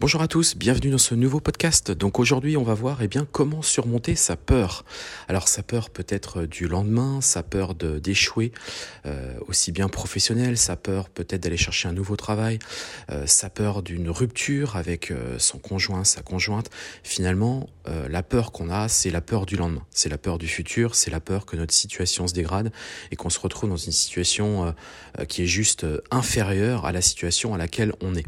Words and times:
Bonjour 0.00 0.20
à 0.20 0.28
tous, 0.28 0.56
bienvenue 0.56 0.90
dans 0.90 0.98
ce 0.98 1.14
nouveau 1.14 1.38
podcast. 1.38 1.92
Donc 1.92 2.18
aujourd'hui, 2.18 2.56
on 2.56 2.64
va 2.64 2.74
voir 2.74 3.00
eh 3.00 3.08
bien 3.08 3.26
comment 3.30 3.62
surmonter 3.62 4.16
sa 4.16 4.36
peur. 4.36 4.84
Alors 5.28 5.46
sa 5.46 5.62
peur 5.62 5.88
peut 5.88 6.04
être 6.08 6.46
du 6.46 6.66
lendemain, 6.66 7.20
sa 7.20 7.44
peur 7.44 7.74
d'échouer, 7.76 8.52
euh, 9.06 9.34
aussi 9.46 9.70
bien 9.70 9.88
professionnel, 9.88 10.58
sa 10.58 10.74
peur 10.74 11.08
peut-être 11.08 11.44
d'aller 11.44 11.56
chercher 11.56 11.88
un 11.88 11.92
nouveau 11.92 12.16
travail, 12.16 12.58
euh, 13.10 13.24
sa 13.26 13.48
peur 13.48 13.84
d'une 13.84 14.10
rupture 14.10 14.74
avec 14.74 15.12
euh, 15.12 15.38
son 15.38 15.58
conjoint, 15.58 16.02
sa 16.02 16.22
conjointe. 16.22 16.70
Finalement, 17.04 17.70
la 18.08 18.22
peur 18.22 18.50
qu'on 18.50 18.70
a, 18.70 18.88
c'est 18.88 19.10
la 19.10 19.20
peur 19.20 19.46
du 19.46 19.56
lendemain, 19.56 19.84
c'est 19.90 20.08
la 20.08 20.18
peur 20.18 20.38
du 20.38 20.48
futur, 20.48 20.94
c'est 20.94 21.10
la 21.10 21.20
peur 21.20 21.44
que 21.46 21.54
notre 21.54 21.74
situation 21.74 22.26
se 22.26 22.32
dégrade 22.32 22.72
et 23.10 23.16
qu'on 23.16 23.28
se 23.28 23.38
retrouve 23.38 23.68
dans 23.68 23.76
une 23.76 23.92
situation 23.92 24.74
qui 25.28 25.42
est 25.42 25.46
juste 25.46 25.86
inférieure 26.10 26.86
à 26.86 26.92
la 26.92 27.02
situation 27.02 27.52
à 27.52 27.58
laquelle 27.58 27.92
on 28.00 28.14
est. 28.14 28.24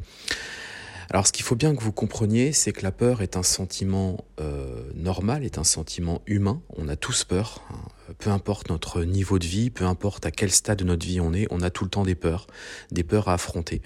Alors 1.11 1.27
ce 1.27 1.33
qu'il 1.33 1.45
faut 1.45 1.55
bien 1.55 1.75
que 1.75 1.83
vous 1.83 1.93
compreniez, 1.93 2.53
c'est 2.53 2.73
que 2.73 2.83
la 2.83 2.91
peur 2.91 3.23
est 3.23 3.37
un 3.37 3.43
sentiment 3.43 4.25
euh, 4.41 4.83
normal, 4.95 5.45
est 5.45 5.59
un 5.59 5.65
sentiment 5.65 6.21
humain. 6.27 6.63
On 6.77 6.89
a 6.89 6.97
tous 6.97 7.25
peur, 7.25 7.65
hein. 7.71 8.15
peu 8.19 8.31
importe 8.31 8.71
notre 8.71 9.03
niveau 9.05 9.39
de 9.39 9.47
vie, 9.47 9.71
peu 9.71 9.85
importe 9.85 10.27
à 10.27 10.31
quel 10.31 10.51
stade 10.51 10.79
de 10.79 10.85
notre 10.85 11.07
vie 11.07 11.21
on 11.21 11.33
est, 11.33 11.47
on 11.51 11.61
a 11.61 11.71
tout 11.71 11.85
le 11.85 11.91
temps 11.91 12.05
des 12.05 12.17
peurs, 12.17 12.49
des 12.91 13.05
peurs 13.05 13.29
à 13.29 13.35
affronter. 13.35 13.83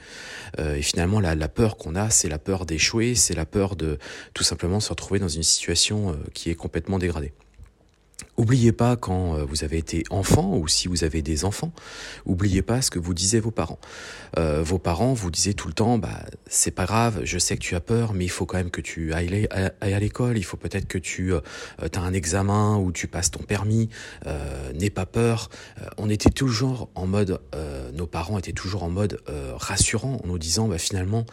Euh, 0.59 0.77
et 0.77 0.83
finalement, 0.83 1.21
la, 1.21 1.37
peur 1.49 1.77
qu'on 1.77 1.95
a, 1.95 2.11
c'est 2.11 2.29
la 2.29 2.39
peur 2.39 2.65
d'échouer, 2.65 3.15
c'est 3.15 3.35
la 3.35 3.47
peur 3.47 3.77
de 3.77 3.99
tout 4.33 4.45
simplement 4.45 4.81
se 4.81 4.89
retrouver 4.89 5.21
dans 5.21 5.29
une 5.29 5.43
situation 5.43 6.13
euh, 6.13 6.15
qui 6.33 6.51
est 6.51 6.55
complètement 6.55 6.99
dégradée. 6.99 7.33
Oubliez 8.41 8.73
pas 8.73 8.97
quand 8.97 9.37
euh, 9.37 9.45
vous 9.45 9.65
avez 9.65 9.77
été 9.77 10.03
enfant 10.09 10.57
ou 10.57 10.67
si 10.67 10.89
vous 10.89 11.05
avez 11.05 11.21
des 11.21 11.45
enfants, 11.45 11.75
oubliez 12.25 12.63
pas 12.63 12.81
ce 12.81 12.91
que 12.91 12.99
vous 12.99 13.13
disaient 13.13 13.39
vos 13.39 13.51
parents. 13.51 13.79
Euh, 14.39 14.63
vos 14.63 14.79
parents 14.79 15.13
vous 15.13 15.31
disaient 15.31 15.53
tout 15.53 15.69
le 15.69 15.75
temps, 15.75 15.99
bah 15.99 16.25
c'est 16.47 16.71
pas 16.71 16.87
grave, 16.87 17.21
je 17.25 17.39
sais 17.39 17.57
que 17.57 17.63
tu 17.63 17.75
as 17.75 17.81
peur, 17.81 18.15
mais 18.15 18.25
il 18.25 18.31
faut 18.31 18.47
quand 18.47 18.57
même 18.57 18.71
que 18.71 18.81
tu 18.81 19.13
ailles 19.13 19.47
à, 19.51 20.01
l'école, 20.01 20.39
il 20.39 20.43
faut 20.43 20.57
peut-être 20.57 20.87
que 20.87 20.97
tu 20.97 21.35
euh, 21.35 21.41
as 21.81 22.01
un 22.01 22.15
examen 22.15 22.79
ou 22.79 22.93
tu 22.93 23.09
passes 23.09 23.31
ton 23.31 23.43
permis, 23.43 23.91
euh, 24.27 24.73
n'aie 24.73 24.89
pas 24.89 25.07
peur. 25.07 25.51
on 25.99 26.09
était 26.09 26.31
toujours 26.31 26.89
en 26.95 27.07
mode, 27.07 27.41
nos 27.93 28.07
parents 28.07 28.39
étaient 28.39 28.53
toujours 28.53 28.85
en 28.85 28.91
mode 28.91 29.21
rassurant 29.57 30.21
en 30.25 30.27
nous 30.27 30.39
disant, 30.39 30.69
bah 30.69 30.79
finalement 30.79 31.27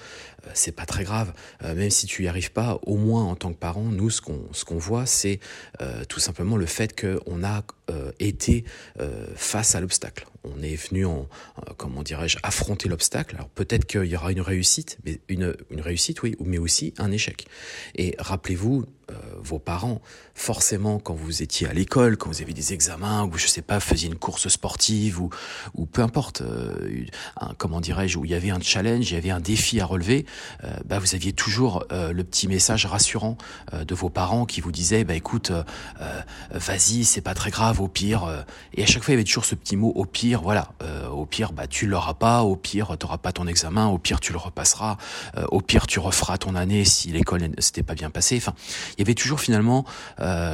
c'est 0.53 0.71
pas 0.71 0.85
très 0.85 1.03
grave, 1.03 1.33
même 1.63 1.89
si 1.89 2.07
tu 2.07 2.23
y 2.23 2.27
arrives 2.27 2.51
pas, 2.51 2.79
au 2.83 2.97
moins 2.97 3.23
en 3.23 3.35
tant 3.35 3.51
que 3.51 3.57
parent, 3.57 3.83
nous 3.83 4.09
ce 4.09 4.21
qu'on 4.21 4.41
ce 4.51 4.65
qu'on 4.65 4.77
voit 4.77 5.05
c'est 5.05 5.39
tout 6.07 6.19
simplement 6.19 6.57
le 6.57 6.65
fait 6.65 6.99
qu'on 6.99 7.43
a 7.43 7.63
euh, 7.89 8.11
été 8.19 8.65
euh, 8.99 9.27
face 9.35 9.73
à 9.73 9.79
l'obstacle. 9.79 10.27
On 10.43 10.61
est 10.61 10.75
venu 10.75 11.05
en, 11.05 11.27
euh, 11.59 11.73
comment 11.77 12.03
dirais-je, 12.03 12.37
affronter 12.43 12.89
l'obstacle. 12.89 13.35
Alors 13.35 13.49
peut-être 13.49 13.85
qu'il 13.85 14.05
y 14.05 14.15
aura 14.15 14.31
une 14.31 14.41
réussite, 14.41 14.97
mais 15.05 15.19
une, 15.27 15.55
une 15.69 15.81
réussite, 15.81 16.21
oui, 16.23 16.35
mais 16.39 16.57
aussi 16.57 16.93
un 16.97 17.11
échec. 17.11 17.47
Et 17.95 18.15
rappelez-vous, 18.19 18.85
vos 19.41 19.57
parents, 19.57 20.01
forcément, 20.35 20.99
quand 20.99 21.13
vous 21.13 21.41
étiez 21.41 21.65
à 21.65 21.73
l'école, 21.73 22.17
quand 22.17 22.29
vous 22.29 22.41
aviez 22.41 22.53
des 22.53 22.73
examens, 22.73 23.23
ou 23.23 23.37
je 23.37 23.47
sais 23.47 23.61
pas, 23.61 23.79
faisiez 23.79 24.09
une 24.09 24.17
course 24.17 24.49
sportive, 24.49 25.21
ou, 25.21 25.29
ou 25.75 25.85
peu 25.85 26.01
importe, 26.01 26.43
un, 27.39 27.53
comment 27.57 27.79
dirais-je, 27.79 28.17
où 28.17 28.25
il 28.25 28.31
y 28.31 28.33
avait 28.33 28.49
un 28.49 28.59
challenge, 28.59 29.09
il 29.09 29.13
y 29.13 29.17
avait 29.17 29.29
un 29.29 29.39
défi 29.39 29.79
à 29.79 29.85
relever, 29.85 30.25
bah, 30.83 30.99
vous 30.99 31.15
aviez 31.15 31.31
toujours 31.31 31.85
le 31.89 32.21
petit 32.23 32.49
message 32.49 32.85
rassurant 32.85 33.37
de 33.71 33.95
vos 33.95 34.09
parents 34.09 34.45
qui 34.45 34.59
vous 34.59 34.73
disaient, 34.73 35.05
bah 35.05 35.15
écoute, 35.15 35.53
vas-y, 36.51 37.05
c'est 37.05 37.21
pas 37.21 37.33
très 37.33 37.49
grave 37.49 37.79
au 37.79 37.87
pire. 37.87 38.25
Euh, 38.25 38.41
et 38.73 38.83
à 38.83 38.85
chaque 38.85 39.03
fois, 39.03 39.13
il 39.13 39.15
y 39.15 39.19
avait 39.19 39.23
toujours 39.23 39.45
ce 39.45 39.55
petit 39.55 39.75
mot 39.75 39.91
au 39.95 40.05
pire. 40.05 40.36
Voilà, 40.41 40.69
euh, 40.83 41.07
au 41.09 41.25
pire, 41.25 41.53
bah 41.53 41.67
tu 41.67 41.87
l'auras 41.87 42.13
pas. 42.13 42.43
Au 42.43 42.55
pire, 42.55 42.97
t'auras 42.97 43.17
pas 43.17 43.31
ton 43.31 43.47
examen. 43.47 43.87
Au 43.87 43.97
pire, 43.97 44.19
tu 44.19 44.31
le 44.31 44.37
repasseras. 44.37 44.97
Euh, 45.37 45.45
au 45.51 45.61
pire, 45.61 45.87
tu 45.87 45.99
referas 45.99 46.37
ton 46.37 46.55
année 46.55 46.85
si 46.85 47.11
l'école 47.11 47.49
s'était 47.59 47.83
pas 47.83 47.95
bien 47.95 48.09
passée. 48.09 48.37
Enfin, 48.37 48.53
il 48.97 48.99
y 48.99 49.03
avait 49.03 49.15
toujours 49.15 49.39
finalement 49.39 49.85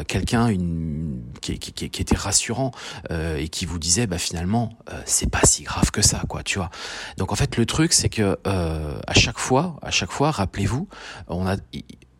quelqu'un 0.07 0.47
une 0.47 1.21
qui, 1.41 1.59
qui, 1.59 1.89
qui, 1.89 2.01
était 2.01 2.15
rassurant 2.15 2.71
et 3.09 3.47
qui 3.49 3.65
vous 3.65 3.79
disait 3.79 4.07
bah 4.07 4.17
finalement 4.17 4.73
c'est 5.05 5.29
pas 5.29 5.41
si 5.43 5.63
grave 5.63 5.91
que 5.91 6.01
ça 6.01 6.21
quoi 6.27 6.43
tu 6.43 6.57
vois 6.57 6.69
donc 7.17 7.31
en 7.31 7.35
fait 7.35 7.57
le 7.57 7.65
truc 7.65 7.93
c'est 7.93 8.09
que 8.09 8.37
à 8.45 9.13
chaque 9.13 9.39
fois 9.39 9.77
à 9.81 9.91
chaque 9.91 10.11
fois 10.11 10.31
rappelez-vous 10.31 10.87
on 11.27 11.47
a 11.47 11.55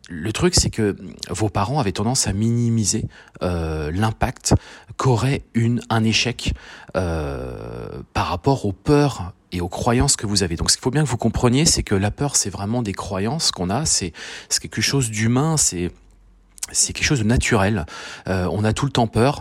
le 0.08 0.32
truc, 0.32 0.54
c'est 0.54 0.70
que 0.70 0.96
vos 1.30 1.48
parents 1.48 1.78
avaient 1.80 1.92
tendance 1.92 2.26
à 2.26 2.32
minimiser 2.32 3.06
euh, 3.42 3.90
l'impact 3.90 4.54
qu'aurait 4.96 5.42
une 5.54 5.80
un 5.88 6.04
échec 6.04 6.52
euh, 6.96 7.88
par 8.12 8.26
rapport 8.26 8.66
aux 8.66 8.72
peurs 8.72 9.32
et 9.52 9.60
aux 9.60 9.68
croyances 9.68 10.16
que 10.16 10.26
vous 10.26 10.42
avez. 10.42 10.56
Donc, 10.56 10.70
ce 10.70 10.76
qu'il 10.76 10.82
faut 10.82 10.90
bien 10.90 11.04
que 11.04 11.08
vous 11.08 11.16
compreniez, 11.16 11.64
c'est 11.64 11.82
que 11.82 11.94
la 11.94 12.10
peur, 12.10 12.36
c'est 12.36 12.50
vraiment 12.50 12.82
des 12.82 12.92
croyances 12.92 13.50
qu'on 13.50 13.70
a. 13.70 13.86
C'est 13.86 14.12
quelque 14.60 14.82
chose 14.82 15.10
d'humain. 15.10 15.56
C'est 15.56 15.90
c'est 16.72 16.92
quelque 16.92 17.06
chose 17.06 17.20
de 17.20 17.24
naturel. 17.24 17.86
Euh, 18.26 18.48
on 18.50 18.64
a 18.64 18.72
tout 18.72 18.86
le 18.86 18.92
temps 18.92 19.06
peur. 19.06 19.40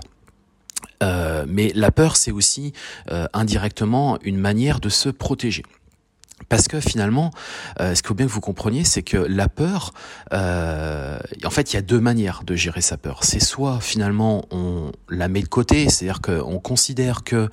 mais 1.01 1.73
la 1.75 1.91
peur, 1.91 2.15
c'est 2.15 2.31
aussi 2.31 2.71
indirectement 3.33 4.17
une 4.23 4.37
manière 4.37 4.79
de 4.79 4.87
se 4.87 5.09
protéger. 5.09 5.63
Parce 6.53 6.67
que 6.67 6.79
finalement, 6.79 7.31
euh, 7.79 7.95
ce 7.95 8.03
qu'il 8.03 8.09
faut 8.09 8.13
bien 8.13 8.27
que 8.27 8.31
vous 8.31 8.39
compreniez, 8.39 8.83
c'est 8.83 9.01
que 9.01 9.17
la 9.17 9.49
peur, 9.49 9.91
euh, 10.33 11.17
en 11.43 11.49
fait, 11.49 11.73
il 11.73 11.77
y 11.77 11.79
a 11.79 11.81
deux 11.81 11.99
manières 11.99 12.43
de 12.45 12.55
gérer 12.55 12.81
sa 12.81 12.95
peur. 12.95 13.23
C'est 13.23 13.39
soit 13.39 13.79
finalement 13.79 14.45
on 14.51 14.91
la 15.09 15.29
met 15.29 15.41
de 15.41 15.47
côté, 15.47 15.89
c'est-à-dire 15.89 16.21
qu'on 16.21 16.59
considère 16.59 17.23
que 17.23 17.49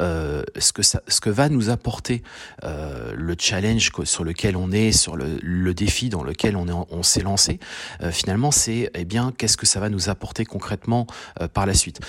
euh, 0.00 0.42
ce 0.58 0.74
que 0.74 0.82
ça, 0.82 1.00
ce 1.08 1.22
que 1.22 1.30
va 1.30 1.48
nous 1.48 1.70
apporter 1.70 2.22
euh, 2.62 3.14
le 3.16 3.34
challenge 3.38 3.90
sur 4.04 4.22
lequel 4.22 4.58
on 4.58 4.70
est, 4.70 4.92
sur 4.92 5.16
le, 5.16 5.38
le 5.40 5.72
défi 5.72 6.10
dans 6.10 6.22
lequel 6.22 6.54
on 6.54 6.68
est, 6.68 6.86
on 6.90 7.02
s'est 7.02 7.22
lancé, 7.22 7.58
euh, 8.02 8.10
finalement, 8.12 8.50
c'est 8.50 8.90
eh 8.92 9.06
bien 9.06 9.32
qu'est-ce 9.34 9.56
que 9.56 9.64
ça 9.64 9.80
va 9.80 9.88
nous 9.88 10.10
apporter 10.10 10.44
concrètement 10.44 11.06
euh, 11.40 11.48
par 11.48 11.64
la 11.64 11.72
suite. 11.72 12.00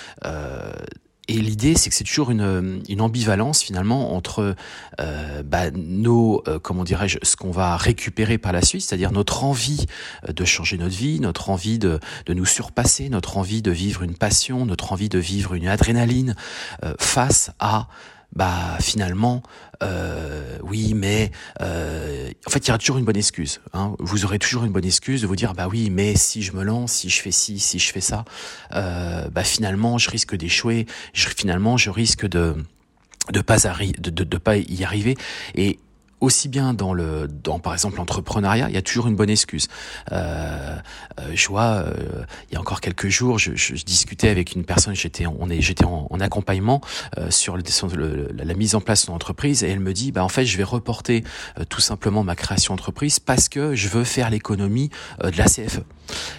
Et 1.29 1.39
l'idée, 1.39 1.75
c'est 1.75 1.89
que 1.89 1.95
c'est 1.95 2.03
toujours 2.03 2.31
une, 2.31 2.81
une, 2.89 2.99
ambivalence 2.99 3.61
finalement 3.61 4.13
entre 4.13 4.55
euh, 4.99 5.43
bah, 5.43 5.71
nos, 5.71 6.43
euh, 6.49 6.59
comment 6.59 6.83
dirais-je, 6.83 7.17
ce 7.21 7.37
qu'on 7.37 7.51
va 7.51 7.77
récupérer 7.77 8.37
par 8.37 8.51
la 8.51 8.61
suite, 8.61 8.81
c'est-à-dire 8.81 9.13
notre 9.13 9.45
envie 9.45 9.85
euh, 10.27 10.33
de 10.33 10.43
changer 10.43 10.77
notre 10.77 10.95
vie, 10.95 11.21
notre 11.21 11.49
envie 11.49 11.79
de, 11.79 12.01
de 12.25 12.33
nous 12.33 12.45
surpasser, 12.45 13.07
notre 13.07 13.37
envie 13.37 13.61
de 13.61 13.71
vivre 13.71 14.03
une 14.03 14.15
passion, 14.15 14.65
notre 14.65 14.91
envie 14.91 15.07
de 15.07 15.19
vivre 15.19 15.53
une 15.53 15.67
adrénaline, 15.67 16.35
euh, 16.83 16.93
face 16.99 17.51
à 17.57 17.87
bah 18.35 18.77
finalement, 18.79 19.43
euh, 19.83 20.57
oui, 20.63 20.93
mais 20.95 21.31
euh, 21.61 22.31
en 22.45 22.49
fait, 22.49 22.59
il 22.59 22.67
y 22.67 22.71
aura 22.71 22.77
toujours 22.77 22.97
une 22.97 23.05
bonne 23.05 23.17
excuse. 23.17 23.61
Hein. 23.73 23.95
Vous 23.99 24.25
aurez 24.25 24.39
toujours 24.39 24.63
une 24.63 24.71
bonne 24.71 24.85
excuse 24.85 25.21
de 25.21 25.27
vous 25.27 25.35
dire, 25.35 25.53
bah 25.53 25.67
oui, 25.69 25.89
mais 25.89 26.15
si 26.15 26.41
je 26.41 26.53
me 26.53 26.63
lance, 26.63 26.93
si 26.93 27.09
je 27.09 27.21
fais 27.21 27.31
ci, 27.31 27.59
si 27.59 27.79
je 27.79 27.91
fais 27.91 28.01
ça, 28.01 28.25
euh, 28.73 29.27
bah 29.29 29.43
finalement, 29.43 29.97
je 29.97 30.09
risque 30.09 30.35
d'échouer. 30.35 30.87
Finalement, 31.13 31.77
je 31.77 31.89
risque 31.89 32.27
de 32.27 32.55
de 33.31 33.39
pas 33.39 33.55
de, 33.57 34.09
de, 34.09 34.23
de, 34.25 34.37
pas 34.37 34.57
y 34.57 34.83
arriver 34.83 35.15
aussi 36.23 36.47
bien 36.47 36.73
dans 36.73 36.93
le 36.93 37.27
dans 37.27 37.59
par 37.59 37.73
exemple 37.73 37.97
l'entrepreneuriat, 37.97 38.69
il 38.69 38.73
y 38.73 38.77
a 38.77 38.81
toujours 38.81 39.07
une 39.07 39.15
bonne 39.15 39.29
excuse. 39.29 39.67
Euh, 40.11 40.77
euh, 41.19 41.31
je 41.35 41.47
vois, 41.49 41.83
euh, 41.85 42.23
il 42.49 42.53
y 42.53 42.57
a 42.57 42.61
encore 42.61 42.79
quelques 42.79 43.09
jours, 43.09 43.39
je, 43.39 43.55
je, 43.55 43.83
discutais 43.83 44.29
avec 44.29 44.53
une 44.53 44.63
personne, 44.63 44.95
j'étais 44.95 45.25
on 45.27 45.49
est 45.49 45.59
j'étais 45.59 45.83
en, 45.83 46.07
en, 46.09 46.19
accompagnement 46.21 46.79
euh, 47.17 47.29
sur, 47.29 47.57
le, 47.57 48.29
la 48.33 48.53
mise 48.53 48.75
en 48.75 48.81
place 48.81 49.05
de 49.05 49.11
l'entreprise 49.11 49.63
et 49.63 49.69
elle 49.69 49.81
me 49.81 49.93
dit 49.93 50.13
bah 50.13 50.23
en 50.23 50.29
fait 50.29 50.45
je 50.45 50.57
vais 50.57 50.63
reporter 50.63 51.25
euh, 51.59 51.65
tout 51.67 51.81
simplement 51.81 52.23
ma 52.23 52.35
création 52.35 52.73
d'entreprise 52.73 53.19
parce 53.19 53.49
que 53.49 53.75
je 53.75 53.89
veux 53.89 54.05
faire 54.05 54.29
l'économie 54.29 54.89
euh, 55.23 55.29
de 55.29 55.37
la 55.37 55.45
CFE. 55.45 55.83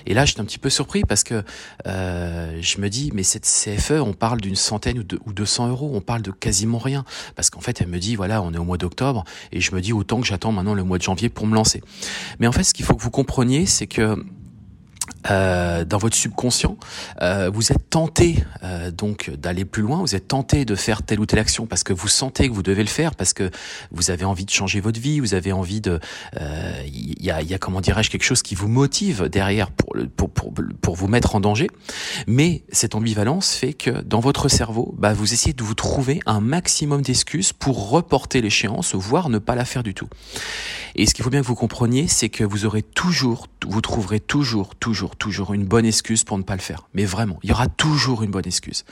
Et 0.07 0.15
là 0.15 0.25
j'étais 0.25 0.41
un 0.41 0.45
petit 0.45 0.59
peu 0.59 0.71
surpris 0.71 1.03
parce 1.03 1.25
que 1.25 1.43
je 1.85 2.81
me 2.81 2.89
dis 2.89 3.11
mais 3.15 3.23
cette 3.23 3.45
CFE 3.45 4.01
on 4.01 4.13
parle 4.13 4.41
d'une 4.41 4.57
centaine 4.57 4.99
ou 4.99 5.03
de 5.03 5.19
ou 5.27 5.33
200 5.33 5.69
euros, 5.69 5.91
on 5.95 6.01
parle 6.01 6.23
de 6.23 6.31
quasiment 6.31 6.79
rien 6.79 7.05
parce 7.37 7.51
qu'en 7.51 7.61
fait 7.61 7.81
elle 7.81 7.89
me 7.89 7.99
dit 7.99 8.17
voilà 8.17 8.43
on 8.43 8.53
est 8.53 8.59
au 8.59 8.65
mois 8.65 8.79
d'octobre 8.79 9.25
et 9.53 9.61
je 9.61 9.75
me 9.75 9.81
dis 9.81 9.93
autant 9.93 10.21
que 10.21 10.27
j'attends 10.27 10.53
maintenant 10.53 10.75
le 10.75 10.85
mois 10.85 10.99
de 10.99 11.03
janvier 11.03 11.29
pour 11.29 11.47
me 11.47 11.55
lancer. 11.55 11.83
Mais 12.39 12.47
en 12.47 12.53
fait, 12.53 12.65
ce 12.65 12.75
qu'il 12.75 12.85
faut 12.85 12.95
que 12.95 13.03
vous 13.03 13.11
compreniez, 13.11 13.67
c'est 13.67 13.87
que 13.87 14.17
euh, 15.31 15.85
dans 15.85 15.99
votre 15.99 16.17
subconscient, 16.17 16.77
euh, 17.23 17.51
vous 17.53 17.73
êtes 17.73 17.89
tenté 17.89 18.45
euh, 18.63 18.91
donc 18.91 19.31
d'aller 19.31 19.65
plus 19.65 19.83
loin, 19.83 20.01
vous 20.01 20.15
êtes 20.15 20.29
tenté 20.29 20.65
de 20.65 20.75
faire 20.75 21.03
telle 21.03 21.21
ou 21.21 21.27
telle 21.27 21.39
action 21.39 21.67
parce 21.67 21.83
que 21.83 21.93
vous 21.93 22.09
sentez 22.09 22.49
que 22.49 22.55
vous 22.55 22.63
devez 22.63 22.83
le 22.83 22.89
faire, 22.89 23.15
parce 23.15 23.33
que 23.33 23.51
vous 23.91 24.11
avez 24.11 24.25
envie 24.25 24.45
de 24.45 24.51
changer 24.51 24.81
votre 24.81 25.01
vie, 25.01 25.21
vous 25.21 25.35
avez 25.35 25.53
envie 25.53 25.81
de, 25.81 25.99
il 26.87 27.23
y 27.23 27.31
a, 27.31 27.41
y 27.43 27.55
a 27.55 27.59
comment 27.59 27.81
dirais-je 27.81 28.11
quelque 28.11 28.25
chose 28.25 28.43
qui 28.43 28.55
vous 28.55 28.69
motive 28.69 29.29
derrière 29.29 29.71
pour, 29.71 29.95
pour, 30.17 30.31
pour, 30.31 30.53
pour 30.83 30.95
vous 30.95 31.09
mettre 31.09 31.35
en 31.37 31.41
danger. 31.41 31.69
Mais 32.27 32.63
cette 32.71 32.95
ambivalence 32.95 33.55
fait 33.55 33.73
que 33.73 34.03
dans 34.03 34.21
votre 34.21 34.49
cerveau, 34.49 34.95
bah, 34.99 35.15
vous 35.15 35.33
essayez 35.33 35.55
de 35.55 35.63
vous 35.63 35.75
trouver 35.75 36.21
un 36.27 36.41
maximum 36.41 37.03
d'excuses 37.03 37.53
pour 37.53 37.91
reporter 37.91 38.43
l'échéance, 38.43 38.95
voire 38.95 39.29
ne 39.31 39.39
pas 39.39 39.55
la 39.55 39.65
faire 39.65 39.83
du 39.83 39.95
tout. 39.95 40.09
Et 40.97 41.07
ce 41.07 41.15
qu'il 41.15 41.25
faut 41.25 41.31
bien 41.31 41.41
que 41.41 41.47
vous 41.47 41.55
compreniez, 41.55 42.07
c'est 42.07 42.29
que 42.29 42.45
vous 42.45 42.67
aurez 42.67 42.83
toujours, 42.83 43.49
vous 43.67 43.81
trouverez 43.81 44.21
toujours, 44.21 44.75
toujours 44.77 44.94
toujours, 45.19 45.55
une 45.55 45.65
bonne 45.65 45.87
excuse 45.87 46.25
pour 46.25 46.39
ne 46.39 46.43
pas 46.43 46.55
le 46.55 46.61
faire. 46.61 46.89
Mais 46.95 47.05
vraiment, 47.05 47.39
il 47.43 47.51
y 47.51 47.53
aura 47.53 47.69
toujours 47.69 48.23
une 48.23 48.31
bonne 48.31 48.47
excuse. 48.47 48.85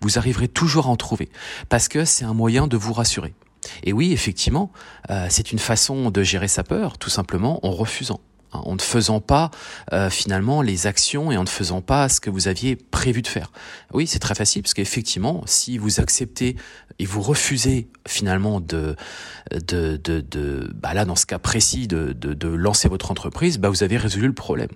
Vous 0.00 0.18
arriverez 0.18 0.48
toujours 0.48 0.86
à 0.86 0.90
en 0.90 0.96
trouver. 0.96 1.28
Parce 1.68 1.88
que 1.88 2.04
c'est 2.04 2.24
un 2.24 2.34
moyen 2.34 2.66
de 2.66 2.76
vous 2.76 2.92
rassurer. 2.92 3.34
Et 3.82 3.92
oui, 3.92 4.12
effectivement, 4.12 4.72
euh, 5.10 5.26
c'est 5.28 5.52
une 5.52 5.58
façon 5.58 6.10
de 6.10 6.22
gérer 6.22 6.48
sa 6.48 6.62
peur, 6.62 6.98
tout 6.98 7.10
simplement 7.10 7.64
en 7.66 7.72
refusant 7.72 8.20
hein, 8.52 8.62
en 8.64 8.74
ne 8.74 8.80
faisant 8.80 9.20
pas 9.20 9.50
euh, 9.92 10.08
finalement 10.08 10.62
les 10.62 10.86
actions 10.86 11.30
et 11.30 11.36
en 11.36 11.44
ne 11.44 11.48
faisant 11.48 11.82
pas 11.82 12.08
ce 12.08 12.20
que 12.20 12.30
vous 12.30 12.48
aviez 12.48 12.76
prévu 12.76 13.22
de 13.22 13.28
faire. 13.28 13.52
Oui, 13.92 14.06
c'est 14.06 14.18
très 14.18 14.34
facile 14.34 14.62
parce 14.62 14.74
qu'effectivement, 14.74 15.42
si 15.46 15.78
vous 15.78 16.00
acceptez 16.00 16.56
et 16.98 17.04
vous 17.04 17.20
refusez 17.20 17.88
finalement 18.08 18.60
de, 18.60 18.96
de, 19.52 19.96
de, 19.96 20.20
de 20.20 20.70
bah 20.74 20.94
là 20.94 21.04
dans 21.04 21.16
ce 21.16 21.26
cas 21.26 21.38
précis 21.38 21.86
de, 21.86 22.12
de, 22.12 22.34
de 22.34 22.48
lancer 22.48 22.88
votre 22.88 23.10
entreprise, 23.10 23.58
bah 23.58 23.68
vous 23.68 23.82
avez 23.82 23.96
résolu 23.96 24.26
le 24.26 24.34
problème. 24.34 24.70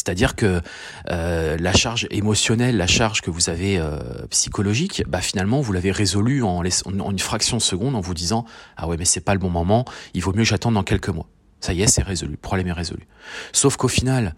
C'est-à-dire 0.00 0.34
que 0.34 0.62
euh, 1.10 1.58
la 1.58 1.74
charge 1.74 2.06
émotionnelle, 2.10 2.78
la 2.78 2.86
charge 2.86 3.20
que 3.20 3.30
vous 3.30 3.50
avez 3.50 3.78
euh, 3.78 3.98
psychologique, 4.30 5.04
bah 5.06 5.20
finalement 5.20 5.60
vous 5.60 5.74
l'avez 5.74 5.92
résolue 5.92 6.42
en, 6.42 6.62
une 6.64 7.18
fraction 7.18 7.58
de 7.58 7.62
seconde 7.62 7.94
en 7.94 8.00
vous 8.00 8.14
disant 8.14 8.46
ah 8.78 8.88
ouais 8.88 8.96
mais 8.96 9.04
c'est 9.04 9.20
pas 9.20 9.34
le 9.34 9.40
bon 9.40 9.50
moment, 9.50 9.84
il 10.14 10.22
vaut 10.22 10.32
mieux 10.32 10.38
que 10.38 10.48
j'attende 10.48 10.74
dans 10.74 10.82
quelques 10.82 11.10
mois. 11.10 11.26
Ça 11.60 11.74
y 11.74 11.82
est, 11.82 11.86
c'est 11.86 12.02
résolu, 12.02 12.32
le 12.32 12.36
problème 12.38 12.68
est 12.68 12.72
résolu. 12.72 13.06
Sauf 13.52 13.76
qu'au 13.76 13.88
final, 13.88 14.34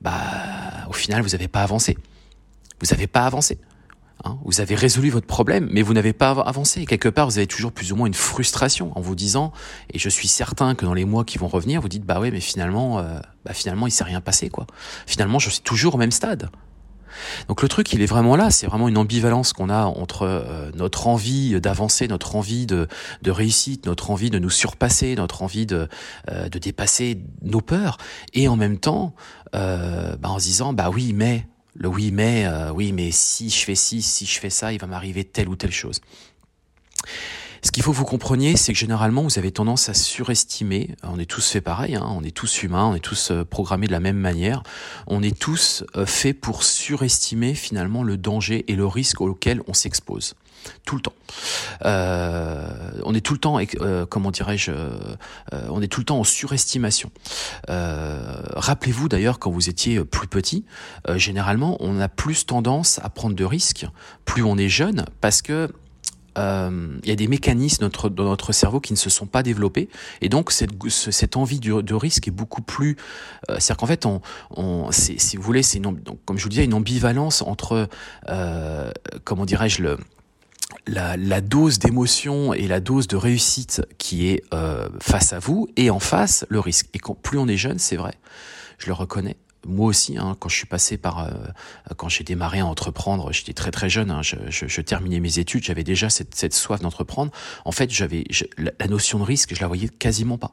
bah 0.00 0.14
au 0.88 0.94
final 0.94 1.20
vous 1.20 1.28
n'avez 1.28 1.48
pas 1.48 1.62
avancé. 1.62 1.98
Vous 2.80 2.86
n'avez 2.90 3.06
pas 3.06 3.26
avancé. 3.26 3.58
Hein, 4.24 4.38
vous 4.44 4.60
avez 4.60 4.76
résolu 4.76 5.10
votre 5.10 5.26
problème, 5.26 5.68
mais 5.72 5.82
vous 5.82 5.94
n'avez 5.94 6.12
pas 6.12 6.30
avancé. 6.30 6.86
Quelque 6.86 7.08
part, 7.08 7.26
vous 7.28 7.38
avez 7.38 7.48
toujours 7.48 7.72
plus 7.72 7.92
ou 7.92 7.96
moins 7.96 8.06
une 8.06 8.14
frustration 8.14 8.96
en 8.96 9.00
vous 9.00 9.16
disant, 9.16 9.52
et 9.92 9.98
je 9.98 10.08
suis 10.08 10.28
certain 10.28 10.76
que 10.76 10.84
dans 10.84 10.94
les 10.94 11.04
mois 11.04 11.24
qui 11.24 11.38
vont 11.38 11.48
revenir, 11.48 11.80
vous 11.80 11.88
dites, 11.88 12.04
bah 12.04 12.20
ouais, 12.20 12.30
mais 12.30 12.40
finalement, 12.40 13.00
euh, 13.00 13.18
bah 13.44 13.52
finalement, 13.52 13.88
il 13.88 13.90
s'est 13.90 14.04
rien 14.04 14.20
passé, 14.20 14.48
quoi. 14.48 14.66
Finalement, 15.06 15.40
je 15.40 15.50
suis 15.50 15.62
toujours 15.62 15.96
au 15.96 15.98
même 15.98 16.12
stade. 16.12 16.50
Donc 17.48 17.62
le 17.62 17.68
truc, 17.68 17.92
il 17.92 18.00
est 18.00 18.06
vraiment 18.06 18.36
là. 18.36 18.50
C'est 18.50 18.66
vraiment 18.66 18.88
une 18.88 18.96
ambivalence 18.96 19.52
qu'on 19.52 19.68
a 19.68 19.84
entre 19.84 20.22
euh, 20.22 20.70
notre 20.74 21.08
envie 21.08 21.60
d'avancer, 21.60 22.06
notre 22.06 22.36
envie 22.36 22.64
de, 22.64 22.86
de, 23.22 23.30
réussite, 23.32 23.86
notre 23.86 24.12
envie 24.12 24.30
de 24.30 24.38
nous 24.38 24.50
surpasser, 24.50 25.16
notre 25.16 25.42
envie 25.42 25.66
de, 25.66 25.88
euh, 26.30 26.48
de 26.48 26.58
dépasser 26.60 27.18
nos 27.42 27.60
peurs, 27.60 27.98
et 28.34 28.46
en 28.46 28.56
même 28.56 28.78
temps, 28.78 29.14
bah, 29.52 30.16
en 30.22 30.38
se 30.38 30.44
disant, 30.44 30.72
bah 30.72 30.90
oui, 30.90 31.12
mais 31.12 31.46
le 31.74 31.88
oui 31.88 32.10
mais, 32.12 32.46
euh, 32.46 32.70
oui 32.72 32.92
mais 32.92 33.10
si 33.10 33.50
je 33.50 33.64
fais 33.64 33.74
ci, 33.74 34.02
si 34.02 34.26
je 34.26 34.38
fais 34.38 34.50
ça, 34.50 34.72
il 34.72 34.78
va 34.78 34.86
m'arriver 34.86 35.24
telle 35.24 35.48
ou 35.48 35.56
telle 35.56 35.72
chose. 35.72 36.00
Ce 37.64 37.70
qu'il 37.70 37.82
faut 37.82 37.92
que 37.92 37.96
vous 37.96 38.04
compreniez, 38.04 38.56
c'est 38.56 38.72
que 38.72 38.78
généralement, 38.78 39.22
vous 39.22 39.38
avez 39.38 39.52
tendance 39.52 39.88
à 39.88 39.94
surestimer. 39.94 40.96
On 41.04 41.18
est 41.18 41.26
tous 41.26 41.48
fait 41.48 41.60
pareil, 41.60 41.94
hein, 41.94 42.06
on 42.10 42.24
est 42.24 42.34
tous 42.34 42.62
humains, 42.62 42.86
on 42.86 42.94
est 42.94 43.00
tous 43.00 43.30
euh, 43.30 43.44
programmés 43.44 43.86
de 43.86 43.92
la 43.92 44.00
même 44.00 44.16
manière. 44.16 44.62
On 45.06 45.22
est 45.22 45.38
tous 45.38 45.84
euh, 45.96 46.04
faits 46.04 46.40
pour 46.40 46.64
surestimer 46.64 47.54
finalement 47.54 48.02
le 48.02 48.16
danger 48.16 48.64
et 48.66 48.74
le 48.74 48.86
risque 48.86 49.20
auquel 49.20 49.62
on 49.68 49.74
s'expose 49.74 50.34
tout 50.84 50.96
le 50.96 51.02
temps. 51.02 51.14
Euh, 51.84 52.68
on 53.04 53.14
est 53.14 53.20
tout 53.20 53.34
le 53.34 53.38
temps, 53.38 53.58
euh, 53.80 54.06
comment 54.06 54.30
dirais-je, 54.30 54.70
euh, 54.70 55.14
on 55.68 55.82
est 55.82 55.88
tout 55.88 56.00
le 56.00 56.04
temps 56.04 56.20
en 56.20 56.24
surestimation. 56.24 57.10
Rappelez-vous 57.68 59.08
d'ailleurs 59.08 59.38
quand 59.38 59.50
vous 59.50 59.68
étiez 59.68 60.04
plus 60.04 60.28
petit, 60.28 60.64
généralement 61.14 61.76
on 61.80 62.00
a 62.00 62.08
plus 62.08 62.46
tendance 62.46 63.00
à 63.02 63.08
prendre 63.08 63.34
de 63.34 63.44
risques 63.44 63.86
plus 64.24 64.42
on 64.42 64.56
est 64.56 64.68
jeune 64.68 65.04
parce 65.20 65.42
que 65.42 65.68
il 66.36 67.08
y 67.08 67.10
a 67.10 67.16
des 67.16 67.28
mécanismes 67.28 67.88
dans 67.88 68.24
notre 68.24 68.52
cerveau 68.52 68.80
qui 68.80 68.92
ne 68.92 68.98
se 68.98 69.10
sont 69.10 69.26
pas 69.26 69.42
développés 69.42 69.88
et 70.20 70.28
donc 70.28 70.50
cette, 70.50 71.36
envie 71.36 71.60
de, 71.60 71.94
risque 71.94 72.28
est 72.28 72.32
beaucoup 72.32 72.62
plus 72.62 72.96
c'est-à-dire 73.48 73.76
qu'en 73.76 73.86
fait 73.86 74.06
si 74.90 75.36
vous 75.36 75.42
voulez 75.42 75.62
c'est 75.62 75.80
comme 76.24 76.38
je 76.38 76.42
vous 76.42 76.48
disais 76.48 76.64
une 76.64 76.74
ambivalence 76.74 77.42
entre 77.42 77.88
comment 79.24 79.44
dirais-je 79.44 79.82
la, 80.86 81.40
dose 81.40 81.78
d'émotion 81.78 82.54
et 82.54 82.66
la 82.66 82.80
dose 82.80 83.08
de 83.08 83.16
réussite 83.16 83.82
qui 83.98 84.28
est 84.28 84.42
euh, 84.52 84.88
face 85.00 85.32
à 85.32 85.38
vous 85.38 85.68
et 85.76 85.90
en 85.90 86.00
face 86.00 86.44
le 86.48 86.60
risque. 86.60 86.88
Et 86.94 87.00
plus 87.22 87.38
on 87.38 87.48
est 87.48 87.56
jeune, 87.56 87.78
c'est 87.78 87.96
vrai, 87.96 88.14
je 88.78 88.86
le 88.86 88.92
reconnais, 88.92 89.36
moi 89.66 89.86
aussi, 89.86 90.18
hein, 90.18 90.36
quand 90.38 90.48
je 90.48 90.56
suis 90.56 90.66
passé 90.66 90.96
par, 90.96 91.20
euh, 91.20 91.30
quand 91.96 92.08
j'ai 92.08 92.24
démarré 92.24 92.60
à 92.60 92.66
entreprendre, 92.66 93.32
j'étais 93.32 93.52
très 93.52 93.70
très 93.70 93.88
jeune, 93.88 94.10
hein, 94.10 94.22
je, 94.22 94.36
je, 94.48 94.66
je, 94.66 94.80
terminais 94.80 95.20
mes 95.20 95.38
études, 95.38 95.62
j'avais 95.62 95.84
déjà 95.84 96.10
cette, 96.10 96.34
cette 96.34 96.54
soif 96.54 96.80
d'entreprendre. 96.80 97.30
En 97.64 97.72
fait, 97.72 97.90
j'avais 97.90 98.24
la 98.58 98.86
notion 98.88 99.18
de 99.18 99.24
risque, 99.24 99.54
je 99.54 99.60
la 99.60 99.68
voyais 99.68 99.88
quasiment 99.88 100.38
pas, 100.38 100.52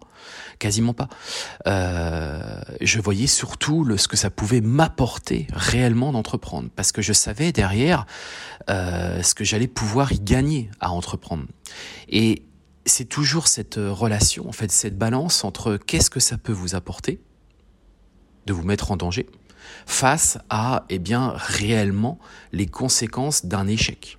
quasiment 0.60 0.94
pas. 0.94 1.10
Euh, 1.66 2.62
je 2.82 3.00
voyais 3.00 3.28
surtout 3.28 3.84
le, 3.84 3.98
ce 3.98 4.08
que 4.08 4.18
ça 4.18 4.30
pouvait 4.30 4.62
m'apporter 4.62 5.48
réellement 5.54 6.12
d'entreprendre, 6.12 6.70
parce 6.76 6.92
que 6.92 7.02
je 7.02 7.14
savais 7.14 7.52
derrière 7.52 8.06
euh, 8.70 9.24
ce 9.24 9.34
que 9.34 9.44
j'allais 9.44 9.68
pouvoir 9.68 10.12
y 10.12 10.20
gagner 10.20 10.70
à 10.80 10.92
entreprendre. 10.92 11.46
Et 12.10 12.44
c'est 12.86 13.06
toujours 13.06 13.48
cette 13.48 13.76
relation, 13.78 14.48
en 14.48 14.52
fait, 14.52 14.72
cette 14.72 14.98
balance 14.98 15.44
entre 15.44 15.78
qu'est-ce 15.78 16.10
que 16.10 16.20
ça 16.20 16.38
peut 16.38 16.54
vous 16.54 16.76
apporter 16.76 17.20
de 18.46 18.54
vous 18.54 18.64
mettre 18.64 18.92
en 18.92 18.98
danger 18.98 19.28
face 19.86 20.38
à, 20.50 20.86
eh 20.90 21.00
bien, 21.00 21.34
réellement 21.36 22.20
les 22.52 22.66
conséquences 22.66 23.46
d'un 23.46 23.68
échec. 23.68 24.18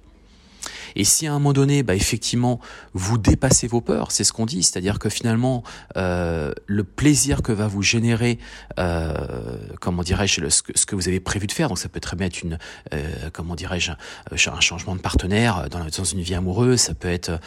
Et 0.96 1.04
si 1.04 1.26
à 1.26 1.30
un 1.30 1.34
moment 1.34 1.52
donné, 1.52 1.82
bah, 1.82 1.94
effectivement, 1.94 2.60
vous 2.94 3.18
dépassez 3.18 3.66
vos 3.66 3.80
peurs, 3.80 4.12
c'est 4.12 4.24
ce 4.24 4.32
qu'on 4.32 4.46
dit, 4.46 4.62
c'est-à-dire 4.62 4.98
que 4.98 5.08
finalement, 5.08 5.62
euh, 5.96 6.52
le 6.66 6.84
plaisir 6.84 7.42
que 7.42 7.52
va 7.52 7.68
vous 7.68 7.82
générer, 7.82 8.38
euh, 8.78 9.49
comment 9.80 10.02
dirais-je, 10.02 10.48
ce 10.48 10.62
que, 10.62 10.94
vous 10.94 11.08
avez 11.08 11.20
prévu 11.20 11.46
de 11.46 11.52
faire, 11.52 11.68
donc 11.68 11.78
ça 11.78 11.88
peut 11.88 12.00
très 12.00 12.16
bien 12.16 12.26
être 12.26 12.42
une, 12.42 12.58
euh, 12.94 13.30
comment 13.32 13.54
dirais-je, 13.54 13.92
un 13.92 14.60
changement 14.60 14.94
de 14.94 15.00
partenaire 15.00 15.68
dans, 15.70 16.04
une 16.04 16.20
vie 16.20 16.34
amoureuse, 16.34 16.80
ça 16.80 16.94
peut 16.94 17.08
être, 17.08 17.38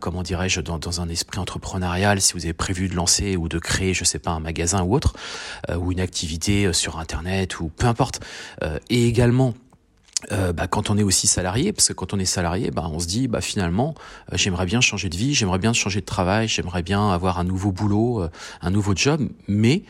comment 0.00 0.22
dirais-je, 0.22 0.60
dans, 0.60 0.78
dans, 0.78 1.00
un 1.00 1.08
esprit 1.08 1.38
entrepreneurial, 1.38 2.20
si 2.20 2.32
vous 2.32 2.44
avez 2.44 2.52
prévu 2.52 2.88
de 2.88 2.94
lancer 2.94 3.36
ou 3.36 3.48
de 3.48 3.58
créer, 3.58 3.94
je 3.94 4.04
sais 4.04 4.18
pas, 4.18 4.30
un 4.30 4.40
magasin 4.40 4.82
ou 4.82 4.94
autre, 4.94 5.14
ou 5.76 5.92
une 5.92 6.00
activité 6.00 6.72
sur 6.72 6.98
Internet 6.98 7.60
ou 7.60 7.68
peu 7.68 7.86
importe, 7.86 8.20
et 8.90 9.06
également 9.06 9.54
euh, 10.32 10.52
bah, 10.52 10.66
quand 10.66 10.90
on 10.90 10.98
est 10.98 11.04
aussi 11.04 11.28
salarié, 11.28 11.72
parce 11.72 11.88
que 11.88 11.92
quand 11.92 12.12
on 12.12 12.18
est 12.18 12.24
salarié, 12.24 12.72
bah, 12.72 12.88
on 12.92 12.98
se 12.98 13.06
dit 13.06 13.28
bah, 13.28 13.40
finalement, 13.40 13.94
euh, 14.32 14.36
j'aimerais 14.36 14.66
bien 14.66 14.80
changer 14.80 15.08
de 15.08 15.16
vie, 15.16 15.32
j'aimerais 15.32 15.60
bien 15.60 15.72
changer 15.72 16.00
de 16.00 16.06
travail, 16.06 16.48
j'aimerais 16.48 16.82
bien 16.82 17.12
avoir 17.12 17.38
un 17.38 17.44
nouveau 17.44 17.70
boulot, 17.70 18.22
euh, 18.22 18.30
un 18.60 18.70
nouveau 18.70 18.94
job, 18.96 19.28
mais 19.46 19.82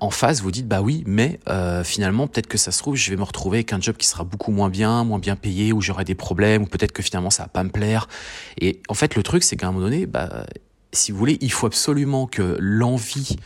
en 0.00 0.10
face, 0.10 0.40
vous 0.40 0.50
dites 0.50 0.66
bah 0.66 0.82
oui, 0.82 1.04
mais 1.06 1.38
finalement, 1.84 2.26
peut-être 2.26 2.48
que 2.48 2.58
ça 2.58 2.72
se 2.72 2.80
trouve, 2.80 2.96
je 2.96 3.10
vais 3.10 3.16
me 3.16 3.22
retrouver 3.22 3.58
avec 3.58 3.72
un 3.72 3.80
job 3.80 3.96
qui 3.96 4.08
sera 4.08 4.24
beaucoup 4.24 4.50
moins 4.50 4.70
bien, 4.70 5.04
moins 5.04 5.20
bien 5.20 5.36
payé, 5.36 5.72
où 5.72 5.80
j'aurai 5.80 6.02
des 6.02 6.16
problèmes, 6.16 6.62
ou 6.62 6.66
peut-être 6.66 6.90
que 6.90 7.00
finalement 7.00 7.30
ça 7.30 7.44
va 7.44 7.48
pas 7.48 7.62
me 7.62 7.70
plaire. 7.70 8.08
Et 8.60 8.82
en 8.88 8.94
fait, 8.94 9.14
le 9.14 9.22
truc, 9.22 9.44
c'est 9.44 9.54
qu'à 9.54 9.68
un 9.68 9.70
moment 9.70 9.84
donné, 9.84 10.06
bah, 10.06 10.46
si 10.92 11.12
vous 11.12 11.18
voulez, 11.18 11.38
il 11.42 11.52
faut 11.52 11.68
absolument 11.68 12.26
que 12.26 12.56
l'envie 12.58 13.36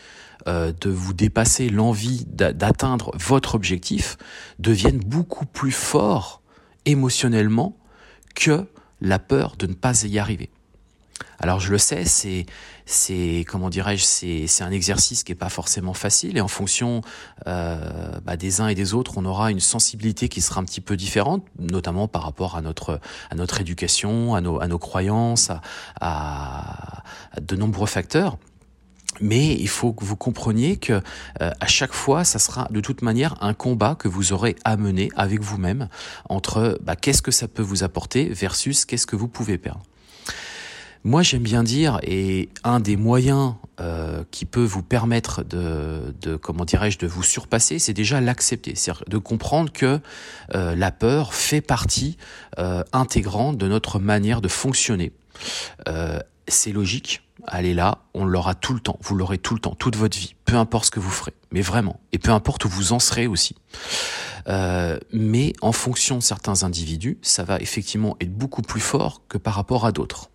euh, 0.48 0.72
de 0.80 0.90
vous 0.90 1.12
dépasser, 1.12 1.68
l'envie 1.68 2.24
d'atteindre 2.26 3.12
votre 3.14 3.54
objectif 3.54 4.16
devienne 4.58 4.98
beaucoup 4.98 5.46
plus 5.46 5.72
fort 5.72 6.42
émotionnellement 6.84 7.76
que 8.34 8.66
la 9.00 9.18
peur 9.18 9.56
de 9.58 9.66
ne 9.66 9.74
pas 9.74 10.04
y 10.04 10.18
arriver. 10.18 10.50
Alors 11.38 11.60
je 11.60 11.70
le 11.70 11.78
sais, 11.78 12.04
c'est 12.04 12.46
c'est 12.86 13.44
comment 13.48 13.70
dirais-je, 13.70 14.04
c'est 14.04 14.62
un 14.62 14.70
exercice 14.70 15.24
qui 15.24 15.32
est 15.32 15.36
pas 15.36 15.48
forcément 15.48 15.94
facile 15.94 16.36
et 16.36 16.40
en 16.40 16.48
fonction 16.48 17.00
euh, 17.46 18.18
bah, 18.24 18.36
des 18.36 18.60
uns 18.60 18.68
et 18.68 18.74
des 18.74 18.94
autres, 18.94 19.18
on 19.18 19.24
aura 19.24 19.50
une 19.50 19.60
sensibilité 19.60 20.28
qui 20.28 20.40
sera 20.40 20.60
un 20.60 20.64
petit 20.64 20.80
peu 20.80 20.96
différente, 20.96 21.44
notamment 21.58 22.08
par 22.08 22.22
rapport 22.22 22.56
à 22.56 22.62
notre 22.62 23.00
à 23.30 23.34
notre 23.34 23.60
éducation, 23.60 24.34
à 24.34 24.40
nos 24.40 24.60
à 24.60 24.68
nos 24.68 24.78
croyances, 24.78 25.50
à 26.00 27.02
de 27.40 27.56
nombreux 27.56 27.86
facteurs. 27.86 28.38
Mais 29.22 29.54
il 29.54 29.68
faut 29.68 29.92
que 29.92 30.04
vous 30.04 30.16
compreniez 30.16 30.76
que 30.76 31.00
euh, 31.40 31.50
à 31.60 31.66
chaque 31.66 31.94
fois, 31.94 32.24
ça 32.24 32.38
sera 32.38 32.68
de 32.70 32.80
toute 32.80 33.02
manière 33.02 33.36
un 33.40 33.54
combat 33.54 33.94
que 33.94 34.08
vous 34.08 34.32
aurez 34.32 34.56
à 34.64 34.76
mener 34.76 35.10
avec 35.16 35.40
vous-même 35.40 35.88
entre 36.28 36.78
bah, 36.82 36.96
qu'est-ce 36.96 37.22
que 37.22 37.30
ça 37.30 37.48
peut 37.48 37.62
vous 37.62 37.84
apporter 37.84 38.28
versus 38.28 38.84
qu'est-ce 38.84 39.06
que 39.06 39.16
vous 39.16 39.28
pouvez 39.28 39.56
perdre. 39.58 39.82
Moi, 41.04 41.22
j'aime 41.22 41.42
bien 41.42 41.64
dire, 41.64 41.98
et 42.04 42.48
un 42.62 42.78
des 42.78 42.96
moyens 42.96 43.54
euh, 43.80 44.22
qui 44.30 44.44
peut 44.44 44.62
vous 44.62 44.84
permettre 44.84 45.42
de, 45.42 46.14
de 46.20 46.36
comment 46.36 46.64
dirais-je, 46.64 46.98
de 46.98 47.08
vous 47.08 47.24
surpasser, 47.24 47.80
c'est 47.80 47.92
déjà 47.92 48.20
l'accepter, 48.20 48.76
c'est-à-dire 48.76 49.04
de 49.08 49.18
comprendre 49.18 49.72
que 49.72 49.98
euh, 50.54 50.76
la 50.76 50.92
peur 50.92 51.34
fait 51.34 51.60
partie 51.60 52.18
euh, 52.60 52.84
intégrante 52.92 53.58
de 53.58 53.66
notre 53.66 53.98
manière 53.98 54.40
de 54.40 54.46
fonctionner. 54.46 55.10
Euh, 55.88 56.20
c'est 56.46 56.70
logique, 56.70 57.21
elle 57.50 57.66
est 57.66 57.74
là, 57.74 57.98
on 58.14 58.24
l'aura 58.24 58.54
tout 58.54 58.74
le 58.74 58.80
temps, 58.80 58.98
vous 59.00 59.14
l'aurez 59.14 59.38
tout 59.38 59.54
le 59.54 59.60
temps, 59.60 59.74
toute 59.74 59.96
votre 59.96 60.16
vie, 60.16 60.34
peu 60.44 60.56
importe 60.56 60.86
ce 60.86 60.90
que 60.90 61.00
vous 61.00 61.10
ferez, 61.10 61.32
mais 61.50 61.60
vraiment, 61.60 62.00
et 62.12 62.18
peu 62.18 62.30
importe 62.30 62.64
où 62.64 62.68
vous 62.68 62.92
en 62.92 62.98
serez 62.98 63.26
aussi. 63.26 63.56
Euh, 64.48 64.98
mais 65.12 65.52
en 65.60 65.72
fonction 65.72 66.16
de 66.16 66.22
certains 66.22 66.62
individus, 66.62 67.18
ça 67.22 67.44
va 67.44 67.58
effectivement 67.58 68.16
être 68.20 68.32
beaucoup 68.32 68.62
plus 68.62 68.80
fort 68.80 69.22
que 69.28 69.38
par 69.38 69.54
rapport 69.54 69.86
à 69.86 69.92
d'autres. 69.92 70.30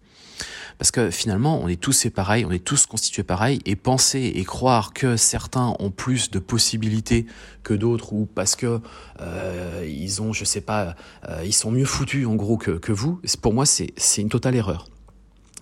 Parce 0.77 0.91
que 0.91 1.09
finalement, 1.09 1.59
on 1.59 1.67
est 1.67 1.81
tous 1.81 2.07
pareils, 2.13 2.45
on 2.45 2.51
est 2.51 2.63
tous 2.63 2.85
constitués 2.85 3.23
pareils, 3.23 3.59
et 3.65 3.75
penser 3.75 4.31
et 4.35 4.43
croire 4.43 4.93
que 4.93 5.17
certains 5.17 5.75
ont 5.79 5.89
plus 5.89 6.29
de 6.29 6.39
possibilités 6.39 7.25
que 7.63 7.73
d'autres, 7.73 8.13
ou 8.13 8.27
parce 8.27 8.55
que 8.55 8.79
euh, 9.21 9.87
ils 9.87 10.21
ont, 10.21 10.33
je 10.33 10.45
sais 10.45 10.61
pas, 10.61 10.95
euh, 11.27 11.41
ils 11.43 11.53
sont 11.53 11.71
mieux 11.71 11.85
foutus 11.85 12.27
en 12.27 12.35
gros 12.35 12.57
que, 12.57 12.71
que 12.71 12.91
vous, 12.91 13.19
pour 13.41 13.53
moi 13.53 13.65
c'est 13.65 13.93
une 14.17 14.29
totale 14.29 14.55
erreur. 14.55 14.87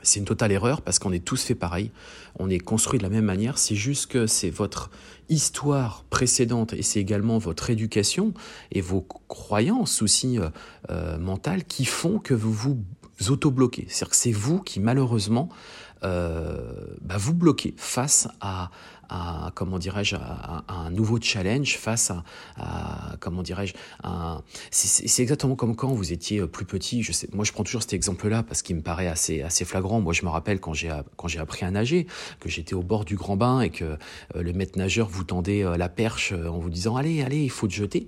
C'est 0.06 0.20
une 0.20 0.26
totale 0.26 0.52
erreur 0.52 0.82
parce 0.82 1.00
qu'on 1.00 1.12
est 1.12 1.24
tous 1.24 1.44
fait 1.44 1.56
pareil, 1.56 1.92
on 2.40 2.50
est 2.50 2.60
construit 2.60 3.00
de 3.00 3.04
la 3.04 3.10
même 3.10 3.26
manière, 3.26 3.58
c'est 3.58 3.76
juste 3.76 4.08
que 4.08 4.28
c'est 4.28 4.50
votre 4.50 4.90
histoire 5.30 6.04
précédente 6.10 6.74
et 6.74 6.84
c'est 6.84 7.00
également 7.00 7.38
votre 7.38 7.70
éducation 7.70 8.34
et 8.72 8.82
vos 8.82 9.02
croyances 9.28 10.02
aussi 10.02 10.40
euh, 10.40 10.50
euh 10.90 11.18
mentales 11.18 11.64
qui 11.64 11.86
font 11.86 12.20
que 12.20 12.34
vous 12.34 12.54
vous 12.54 13.32
auto-bloquez. 13.32 13.86
C'est-à-dire 13.88 14.10
que 14.10 14.16
c'est 14.16 14.32
vous 14.32 14.62
qui 14.62 14.80
malheureusement 14.80 15.50
euh, 16.04 16.58
bah, 17.02 17.16
vous 17.18 17.34
bloquez 17.34 17.74
face 17.78 18.28
à, 18.42 18.70
à 19.10 19.52
comment 19.56 19.80
dirais-je, 19.80 20.16
à, 20.16 20.64
un 20.68 20.90
nouveau 20.90 21.20
challenge, 21.22 21.78
face 21.78 22.12
à, 22.12 22.24
à 22.58 23.16
comment 23.20 23.44
dirais-je, 23.44 23.74
c'est 24.72 25.22
exactement 25.22 25.56
comme 25.56 25.76
quand 25.76 25.94
vous 25.94 26.14
étiez 26.14 26.46
plus 26.48 26.66
petit. 26.66 27.04
Je 27.04 27.12
sais, 27.12 27.30
moi, 27.34 27.46
je 27.46 27.52
prends 27.52 27.64
toujours 27.64 27.82
cet 27.82 27.94
exemple-là 27.94 28.44
parce 28.44 28.62
qu'il 28.62 28.76
me 28.76 28.82
paraît 28.82 29.08
assez 29.08 29.42
assez 29.42 29.66
flagrant. 29.66 30.02
Moi, 30.02 30.14
je 30.14 30.24
me 30.24 30.30
rappelle 30.30 30.60
quand 30.60 30.74
j'ai 30.74 30.92
quand 31.16 31.28
j'ai 31.28 31.40
appris 31.40 31.66
à 31.66 31.72
nager, 31.72 32.08
que 32.40 32.50
j'étais 32.50 32.74
au 32.74 32.84
bord 32.84 33.06
du 33.06 33.16
grand 33.16 33.38
bain 33.38 33.62
et 33.62 33.70
que 33.70 33.84
euh, 33.86 33.98
le 34.42 34.54
maître 34.54 34.78
nageur 34.78 35.08
vous 35.08 35.24
tendait 35.24 35.64
euh, 35.64 35.78
la 35.78 35.90
perche 35.90 36.34
en 36.34 36.58
vous 36.60 36.70
disant 36.70 36.96
allez 36.96 37.22
allez, 37.22 37.44
il 37.44 37.52
faut 37.52 37.68
te 37.68 37.74
jeter. 37.74 38.08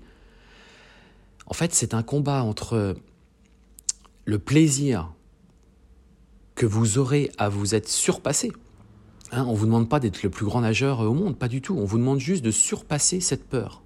En 1.48 1.54
fait, 1.54 1.74
c'est 1.74 1.94
un 1.94 2.04
combat 2.04 2.44
entre 2.44 2.96
le 4.26 4.40
plaisir 4.40 5.14
que 6.56 6.66
vous 6.66 6.98
aurez 6.98 7.32
à 7.38 7.48
vous 7.50 7.76
être 7.76 7.88
surpassé. 7.88 8.52
Hein, 9.32 9.46
on 9.48 9.52
ne 9.52 9.58
vous 9.58 9.66
demande 9.66 9.90
pas 9.90 10.00
d'être 10.00 10.24
le 10.24 10.30
plus 10.30 10.46
grand 10.46 10.62
nageur 10.62 11.02
au 11.02 11.14
monde, 11.14 11.38
pas 11.38 11.48
du 11.48 11.62
tout. 11.62 11.76
On 11.78 11.86
vous 11.86 11.98
demande 11.98 12.20
juste 12.20 12.44
de 12.44 12.52
surpasser 12.52 13.20
cette 13.20 13.48
peur. 13.48 13.84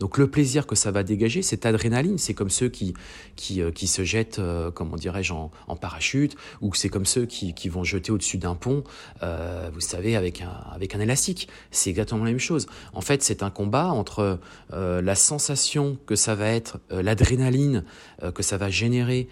Donc 0.00 0.18
le 0.18 0.28
plaisir 0.28 0.66
que 0.66 0.74
ça 0.74 0.90
va 0.90 1.02
dégager, 1.02 1.42
cette 1.42 1.66
adrénaline, 1.66 2.18
c'est 2.18 2.34
comme 2.34 2.50
ceux 2.50 2.68
qui, 2.68 2.94
qui, 3.36 3.62
euh, 3.62 3.70
qui 3.70 3.86
se 3.86 4.04
jettent, 4.04 4.38
euh, 4.38 4.70
comment 4.70 4.96
dirais-je, 4.96 5.32
en, 5.32 5.50
parachute, 5.76 6.36
ou 6.60 6.74
c'est 6.74 6.88
comme 6.88 7.06
ceux 7.06 7.26
qui, 7.26 7.54
qui 7.54 7.68
vont 7.68 7.84
jeter 7.84 8.12
au-dessus 8.12 8.38
d'un 8.38 8.54
pont, 8.54 8.84
euh, 9.22 9.70
vous 9.72 9.80
savez, 9.80 10.16
avec 10.16 10.40
un, 10.40 10.52
avec 10.72 10.94
un 10.94 11.00
élastique. 11.00 11.48
C'est 11.70 11.90
exactement 11.90 12.24
la 12.24 12.30
même 12.30 12.38
chose. 12.38 12.66
En 12.92 13.00
fait, 13.00 13.22
c'est 13.22 13.42
un 13.42 13.50
combat 13.50 13.88
entre 13.88 14.38
euh, 14.72 15.02
la 15.02 15.14
sensation 15.14 15.98
que 16.06 16.16
ça 16.16 16.34
va 16.34 16.48
être, 16.48 16.78
euh, 16.92 17.02
l'adrénaline 17.02 17.84
que 18.34 18.42
ça 18.42 18.56
va 18.56 18.70
générer, 18.70 19.28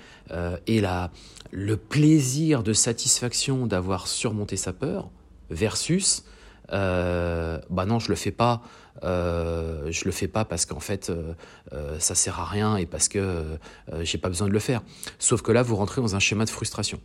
et 0.66 0.80
la, 0.80 1.10
le 1.52 1.76
plaisir 1.76 2.62
de 2.62 2.72
satisfaction 2.72 3.66
d'avoir 3.66 4.08
surmonté 4.08 4.56
sa 4.56 4.72
peur, 4.72 5.10
versus 5.50 6.24
euh, 6.72 7.60
bah 7.70 7.86
non, 7.86 7.98
je 7.98 8.08
le 8.08 8.14
fais 8.14 8.30
pas. 8.30 8.62
Euh, 9.04 9.90
je 9.90 10.04
le 10.04 10.10
fais 10.10 10.28
pas 10.28 10.44
parce 10.44 10.66
qu'en 10.66 10.80
fait, 10.80 11.10
euh, 11.10 11.34
euh, 11.72 11.98
ça 11.98 12.14
sert 12.14 12.40
à 12.40 12.44
rien 12.44 12.76
et 12.76 12.86
parce 12.86 13.08
que 13.08 13.18
euh, 13.18 13.56
j'ai 14.02 14.18
pas 14.18 14.28
besoin 14.28 14.46
de 14.46 14.52
le 14.52 14.58
faire. 14.58 14.82
Sauf 15.18 15.42
que 15.42 15.52
là, 15.52 15.62
vous 15.62 15.76
rentrez 15.76 16.00
dans 16.00 16.14
un 16.14 16.18
schéma 16.18 16.44
de 16.44 16.50
frustration. 16.50 17.00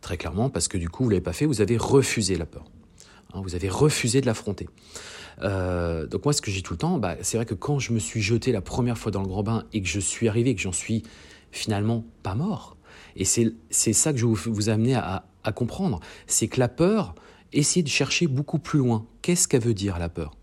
Très 0.00 0.16
clairement, 0.16 0.50
parce 0.50 0.68
que 0.68 0.78
du 0.78 0.88
coup, 0.88 1.04
vous 1.04 1.10
l'avez 1.10 1.22
pas 1.22 1.32
fait, 1.32 1.46
vous 1.46 1.60
avez 1.60 1.76
refusé 1.76 2.36
la 2.36 2.46
peur. 2.46 2.64
Hein, 3.32 3.40
vous 3.42 3.54
avez 3.54 3.68
refusé 3.68 4.20
de 4.20 4.26
l'affronter. 4.26 4.68
Donc 5.40 6.24
moi, 6.24 6.32
ce 6.32 6.40
que 6.40 6.50
j'ai 6.50 6.62
tout 6.62 6.72
le 6.72 6.78
temps, 6.78 6.98
bah, 6.98 7.16
c'est 7.20 7.36
vrai 7.36 7.44
que 7.44 7.54
quand 7.54 7.78
je 7.78 7.92
me 7.92 7.98
suis 7.98 8.22
jeté 8.22 8.52
la 8.52 8.62
première 8.62 8.96
fois 8.96 9.12
dans 9.12 9.20
le 9.20 9.28
grand 9.28 9.42
bain 9.42 9.64
et 9.72 9.82
que 9.82 9.88
je 9.88 10.00
suis 10.00 10.28
arrivé, 10.28 10.54
que 10.54 10.62
j'en 10.62 10.72
suis 10.72 11.02
finalement 11.50 12.04
pas 12.22 12.34
mort, 12.34 12.75
et 13.16 13.24
c'est 13.24 13.92
ça 13.92 14.12
que 14.12 14.18
je 14.18 14.26
vous, 14.26 14.68
amener 14.68 14.94
à, 14.94 15.24
à 15.42 15.52
comprendre, 15.52 16.00
c'est 16.26 16.48
que 16.48 16.60
la 16.60 16.68
peur, 16.68 17.14
essayez 17.52 17.82
de 17.82 17.88
chercher 17.88 18.26
beaucoup 18.26 18.58
plus 18.58 18.78
loin. 18.78 19.06
Qu'est-ce 19.22 19.48
qu'elle 19.48 19.62
veut 19.62 19.74
dire 19.74 19.98
la 19.98 20.08
peur? 20.08 20.36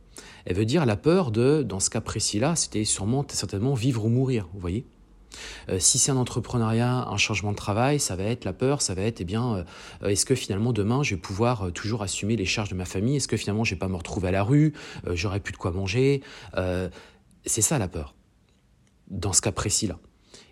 Elle 0.45 0.55
veut 0.55 0.65
dire 0.65 0.85
la 0.85 0.97
peur 0.97 1.31
de, 1.31 1.63
dans 1.63 1.79
ce 1.79 1.89
cas 1.89 2.01
précis-là, 2.01 2.55
c'était 2.55 2.83
sûrement 2.83 3.25
certainement 3.29 3.75
vivre 3.75 4.05
ou 4.05 4.09
mourir, 4.09 4.49
vous 4.53 4.59
voyez? 4.59 4.85
Euh, 5.69 5.79
si 5.79 5.97
c'est 5.97 6.11
un 6.11 6.17
entrepreneuriat, 6.17 7.07
un 7.07 7.17
changement 7.17 7.51
de 7.51 7.57
travail, 7.57 7.99
ça 7.99 8.15
va 8.15 8.23
être 8.23 8.45
la 8.45 8.53
peur, 8.53 8.81
ça 8.81 8.93
va 8.93 9.01
être, 9.01 9.21
eh 9.21 9.25
bien, 9.25 9.65
euh, 10.03 10.09
est-ce 10.09 10.25
que 10.25 10.35
finalement 10.35 10.73
demain 10.73 11.01
je 11.01 11.15
vais 11.15 11.21
pouvoir 11.21 11.63
euh, 11.63 11.71
toujours 11.71 12.03
assumer 12.03 12.35
les 12.35 12.45
charges 12.45 12.69
de 12.69 12.75
ma 12.75 12.85
famille? 12.85 13.15
Est-ce 13.15 13.27
que 13.27 13.37
finalement 13.37 13.63
je 13.63 13.73
vais 13.73 13.79
pas 13.79 13.87
me 13.87 13.95
retrouver 13.95 14.27
à 14.27 14.31
la 14.31 14.43
rue? 14.43 14.73
J'aurai 15.11 15.39
plus 15.39 15.53
de 15.53 15.57
quoi 15.57 15.71
manger? 15.71 16.21
C'est 17.45 17.61
ça 17.61 17.79
la 17.79 17.87
peur, 17.87 18.15
dans 19.09 19.33
ce 19.33 19.41
cas 19.41 19.51
précis-là. 19.51 19.97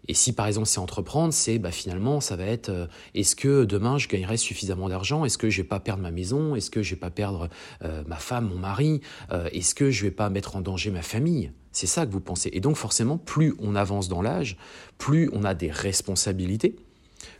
Et 0.07 0.13
si 0.13 0.33
par 0.33 0.47
exemple 0.47 0.67
c'est 0.67 0.79
entreprendre, 0.79 1.33
c'est 1.33 1.59
bah, 1.59 1.71
finalement 1.71 2.21
ça 2.21 2.35
va 2.35 2.45
être 2.45 2.69
euh, 2.69 2.87
est-ce 3.13 3.35
que 3.35 3.65
demain 3.65 3.97
je 3.97 4.07
gagnerai 4.07 4.37
suffisamment 4.37 4.89
d'argent? 4.89 5.25
Est-ce 5.25 5.37
que 5.37 5.49
je 5.49 5.61
vais 5.61 5.67
pas 5.67 5.79
perdre 5.79 6.01
ma 6.01 6.11
maison? 6.11 6.55
Est-ce 6.55 6.71
que 6.71 6.81
je 6.81 6.91
vais 6.91 6.99
pas 6.99 7.11
perdre 7.11 7.49
euh, 7.83 8.03
ma 8.07 8.17
femme, 8.17 8.49
mon 8.49 8.57
mari? 8.57 9.01
Euh, 9.31 9.49
Est-ce 9.51 9.75
que 9.75 9.91
je 9.91 10.03
vais 10.03 10.11
pas 10.11 10.29
mettre 10.29 10.55
en 10.55 10.61
danger 10.61 10.91
ma 10.91 11.01
famille? 11.01 11.51
C'est 11.71 11.87
ça 11.87 12.05
que 12.05 12.11
vous 12.11 12.19
pensez. 12.19 12.49
Et 12.53 12.59
donc 12.59 12.75
forcément, 12.75 13.17
plus 13.17 13.53
on 13.59 13.75
avance 13.75 14.09
dans 14.09 14.21
l'âge, 14.21 14.57
plus 14.97 15.29
on 15.33 15.43
a 15.43 15.53
des 15.53 15.71
responsabilités, 15.71 16.75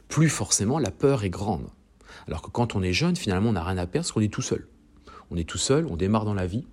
plus 0.08 0.30
forcément 0.30 0.80
la 0.80 0.92
peur 0.92 1.24
est 1.24 1.30
grande. 1.30 1.68
Alors 2.28 2.42
que 2.42 2.50
quand 2.50 2.76
on 2.76 2.84
est 2.84 2.94
jeune, 2.94 3.16
finalement, 3.16 3.50
on 3.50 3.54
n'a 3.54 3.64
rien 3.64 3.78
à 3.78 3.88
perdre 3.88 4.06
parce 4.06 4.12
qu'on 4.12 4.22
est 4.22 4.32
tout 4.32 4.42
seul. 4.42 4.68
On 5.32 5.38
est 5.38 5.48
tout 5.48 5.58
seul, 5.58 5.86
on 5.88 5.96
démarre 5.96 6.26
dans 6.26 6.34
la 6.34 6.46
vie, 6.46 6.66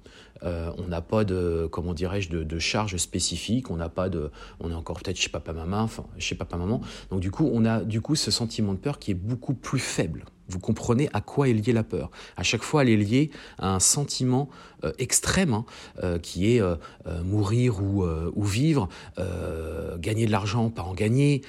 euh, 0.43 0.73
on 0.79 0.89
n'a 0.89 1.01
pas 1.01 1.25
de, 1.25 1.69
comment 1.71 1.95
dirais-je, 1.95 2.29
de, 2.31 2.43
de, 2.43 2.59
charge 2.59 2.97
spécifique, 2.97 3.71
on 3.71 3.77
n'a 3.77 3.89
pas 3.89 4.09
de, 4.09 4.31
on 4.61 4.71
est 4.71 4.75
encore 4.75 5.01
peut-être 5.01 5.17
chez 5.17 5.31
papa 5.31 5.53
maman, 5.53 5.81
enfin 5.81 6.05
chez 6.19 6.35
papa 6.35 6.57
maman. 6.57 6.81
Donc 7.11 7.21
du 7.21 7.31
coup, 7.31 7.49
on 7.53 7.65
a 7.65 7.81
du 7.81 8.01
coup 8.01 8.15
ce 8.15 8.31
sentiment 8.31 8.73
de 8.73 8.79
peur 8.79 8.99
qui 8.99 9.13
est 9.13 9.15
beaucoup 9.15 9.55
plus 9.55 9.81
faible. 9.81 10.25
Vous 10.49 10.59
comprenez 10.59 11.09
à 11.13 11.21
quoi 11.21 11.49
est 11.49 11.53
liée 11.53 11.73
la 11.73 11.85
peur. 11.85 12.11
À 12.37 12.43
chaque 12.43 12.63
fois, 12.63 12.83
elle 12.83 12.89
est 12.89 12.97
liée 12.97 13.31
à 13.59 13.75
un 13.75 13.81
sentiment 13.81 14.49
euh, 14.85 14.93
extrême 14.99 15.53
hein, 15.53 15.65
euh, 16.05 16.19
qui 16.19 16.55
est 16.55 16.63
euh, 16.63 16.77
euh 17.07 17.23
mourir 17.25 17.83
ou, 17.83 18.05
euh, 18.05 18.31
ou 18.35 18.45
vivre, 18.45 18.89
euh, 19.19 19.99
gagner 19.99 20.25
de 20.27 20.31
l'argent, 20.31 20.71
pas 20.71 20.83
en 20.83 20.95
gagner. 20.95 21.43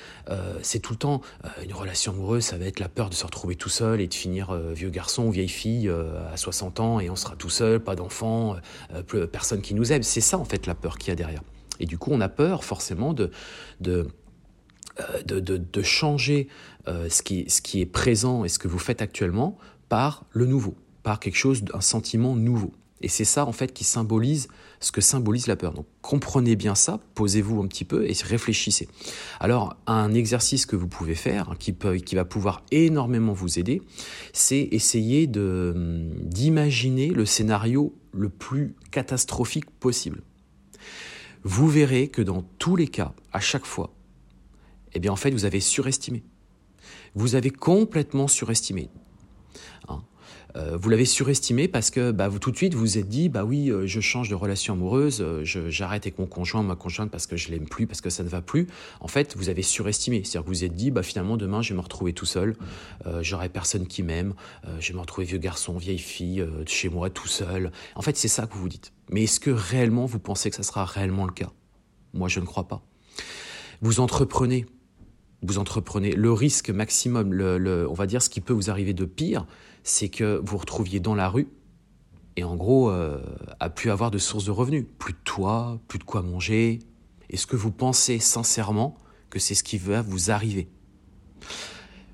c'est 0.61 0.79
tout 0.79 0.93
le 0.93 0.97
temps 0.97 1.21
une 1.63 1.73
relation 1.73 2.11
amoureuse, 2.11 2.43
ça 2.43 2.57
va 2.57 2.65
être 2.65 2.79
la 2.79 2.89
peur 2.89 3.09
de 3.09 3.15
se 3.15 3.25
retrouver 3.25 3.55
tout 3.55 3.69
seul 3.69 4.01
et 4.01 4.07
de 4.07 4.13
finir 4.13 4.53
vieux 4.53 4.89
garçon 4.89 5.25
ou 5.25 5.31
vieille 5.31 5.47
fille 5.47 5.89
à 5.89 6.37
60 6.37 6.79
ans 6.79 6.99
et 6.99 7.09
on 7.09 7.15
sera 7.15 7.35
tout 7.35 7.49
seul, 7.49 7.79
pas 7.79 7.95
d'enfant, 7.95 8.55
personne 9.31 9.61
qui 9.61 9.73
nous 9.73 9.91
aime. 9.91 10.03
C'est 10.03 10.21
ça 10.21 10.37
en 10.37 10.45
fait 10.45 10.67
la 10.67 10.75
peur 10.75 10.97
qu'il 10.97 11.09
y 11.09 11.11
a 11.11 11.15
derrière. 11.15 11.41
Et 11.79 11.85
du 11.85 11.97
coup, 11.97 12.11
on 12.11 12.21
a 12.21 12.29
peur 12.29 12.63
forcément 12.63 13.13
de, 13.13 13.31
de 13.79 14.07
de, 15.25 15.39
de, 15.39 15.81
changer 15.81 16.47
euh, 16.87 17.09
ce, 17.09 17.21
qui, 17.21 17.81
est 17.81 17.85
présent 17.85 18.45
et 18.45 18.49
ce 18.49 18.59
que 18.59 18.67
vous 18.67 18.79
faites 18.79 19.01
actuellement 19.01 19.57
par 19.87 20.25
le 20.31 20.45
nouveau, 20.45 20.75
par 21.03 21.19
quelque 21.19 21.37
chose, 21.37 21.63
un 21.73 21.81
sentiment 21.81 22.35
nouveau. 22.35 22.73
Et 23.01 23.07
c'est 23.07 23.25
ça, 23.25 23.45
en 23.45 23.51
fait, 23.51 23.73
qui 23.73 23.83
symbolise 23.85 24.49
ce 24.81 24.91
que 24.91 25.01
symbolise 25.01 25.47
la 25.47 25.55
peur. 25.55 25.73
Donc, 25.73 25.85
comprenez 26.01 26.55
bien 26.55 26.75
ça, 26.75 26.99
posez-vous 27.15 27.61
un 27.61 27.67
petit 27.67 27.85
peu 27.85 28.09
et 28.09 28.13
réfléchissez. 28.23 28.87
Alors, 29.39 29.77
un 29.87 30.13
exercice 30.13 30.65
que 30.65 30.75
vous 30.75 30.87
pouvez 30.87 31.15
faire, 31.15 31.51
hein, 31.51 31.55
qui, 31.57 32.15
va 32.15 32.25
pouvoir 32.25 32.63
énormément 32.71 33.33
vous 33.33 33.57
aider, 33.57 33.81
c'est 34.33 34.67
essayer 34.71 35.27
d'imaginer 35.27 37.09
le 37.09 37.25
scénario 37.25 37.93
le 38.13 38.29
plus 38.29 38.75
catastrophique 38.91 39.69
possible. 39.69 40.21
Vous 41.43 41.69
verrez 41.69 42.09
que 42.09 42.21
dans 42.21 42.43
tous 42.57 42.75
les 42.75 42.87
cas, 42.87 43.13
à 43.31 43.39
chaque 43.39 43.65
fois, 43.65 43.93
eh 44.93 45.00
bien 45.00 45.12
en 45.12 45.15
fait 45.15 45.31
vous 45.31 45.46
avez 45.46 45.60
surestimé. 45.60 46.24
Vous 47.15 47.36
avez 47.36 47.50
complètement 47.50 48.27
surestimé. 48.27 48.89
Hein 49.88 50.03
euh, 50.55 50.77
vous 50.81 50.89
l'avez 50.89 51.05
surestimé 51.05 51.67
parce 51.67 51.91
que 51.91 52.12
bah, 52.12 52.29
tout 52.41 52.50
de 52.50 52.58
suite 52.58 52.74
vous 52.74 52.79
vous 52.79 52.98
êtes 52.98 53.08
dit 53.08 53.29
bah 53.29 53.43
oui 53.43 53.69
euh, 53.69 53.86
je 53.86 54.00
change 54.00 54.29
de 54.29 54.36
relation 54.36 54.74
amoureuse, 54.74 55.22
euh, 55.22 55.43
j'arrête 55.43 56.05
avec 56.05 56.17
mon 56.17 56.25
conjoint, 56.25 56.63
ma 56.63 56.75
conjointe 56.75 57.12
parce 57.12 57.27
que 57.27 57.38
je 57.38 57.51
l'aime 57.51 57.67
plus, 57.67 57.86
parce 57.86 58.01
que 58.01 58.10
ça 58.10 58.24
ne 58.24 58.29
va 58.29 58.41
plus. 58.41 58.67
En 59.00 59.08
fait 59.08 59.36
vous 59.38 59.50
avez 59.50 59.62
surestimé, 59.62 60.24
c'est-à-dire 60.24 60.41
que 60.41 60.48
vous 60.48 60.53
vous 60.53 60.63
êtes 60.63 60.74
dit 60.74 60.89
bah 60.89 61.03
finalement 61.03 61.38
demain 61.38 61.62
je 61.62 61.69
vais 61.69 61.77
me 61.77 61.81
retrouver 61.81 62.13
tout 62.13 62.25
seul, 62.25 62.55
j'aurai 63.22 63.50
personne 63.50 63.86
qui 63.86 64.01
m'aime, 64.01 64.34
je 64.79 64.88
vais 64.89 64.96
me 64.96 65.01
retrouver 65.01 65.25
vieux 65.27 65.38
garçon, 65.38 65.77
vieille 65.77 66.00
fille 66.00 66.46
chez 66.65 66.89
moi 66.89 67.10
tout 67.10 67.27
seul. 67.27 67.72
En 67.96 68.01
fait 68.01 68.17
c'est 68.17 68.27
ça 68.27 68.48
que 68.48 68.53
vous 68.53 68.62
vous 68.62 68.69
dites. 68.69 68.91
Mais 69.10 69.24
est-ce 69.24 69.39
que 69.39 69.51
réellement 69.51 70.05
vous 70.05 70.19
pensez 70.19 70.50
que 70.50 70.55
ça 70.55 70.63
sera 70.63 70.86
réellement 70.86 71.25
le 71.25 71.34
cas? 71.34 71.51
Moi 72.13 72.27
je 72.27 72.39
ne 72.39 72.46
crois 72.46 72.67
pas. 72.67 72.81
Vous 73.81 74.00
entreprenez, 74.00 74.65
vous 75.41 75.58
entreprenez, 75.58 76.12
le 76.12 76.31
risque 76.34 76.69
maximum, 76.69 77.34
le, 77.34 77.88
on 77.89 77.93
va 77.93 78.08
dire 78.08 78.22
ce 78.22 78.29
qui 78.29 78.41
peut 78.41 78.53
vous 78.53 78.69
arriver 78.69 78.93
de 78.93 79.05
pire, 79.05 79.46
c'est 79.84 80.10
que 80.10 80.41
vous 80.43 80.58
retrouviez 80.58 81.00
dans 81.00 81.15
la 81.15 81.29
rue 81.29 81.48
et 82.39 82.43
en 82.46 82.55
gros, 82.55 82.89
euh, 82.89 83.19
à 83.60 83.69
plus 83.69 83.91
avoir 83.91 84.12
de 84.12 84.17
source 84.17 84.46
de 84.46 84.51
revenus, 84.51 84.86
plus 84.98 85.12
de 85.12 85.19
toit, 85.25 85.77
plus 85.89 86.00
de 86.00 86.05
quoi 86.05 86.22
manger. 86.22 86.79
Est-ce 87.29 87.46
que 87.46 87.58
vous 87.58 87.69
pensez 87.69 88.17
sincèrement 88.19 88.98
que 89.29 89.39
c'est 89.39 89.55
ce 89.55 89.63
qui 89.63 89.77
va 89.77 90.01
vous 90.01 90.31
arriver? 90.31 90.69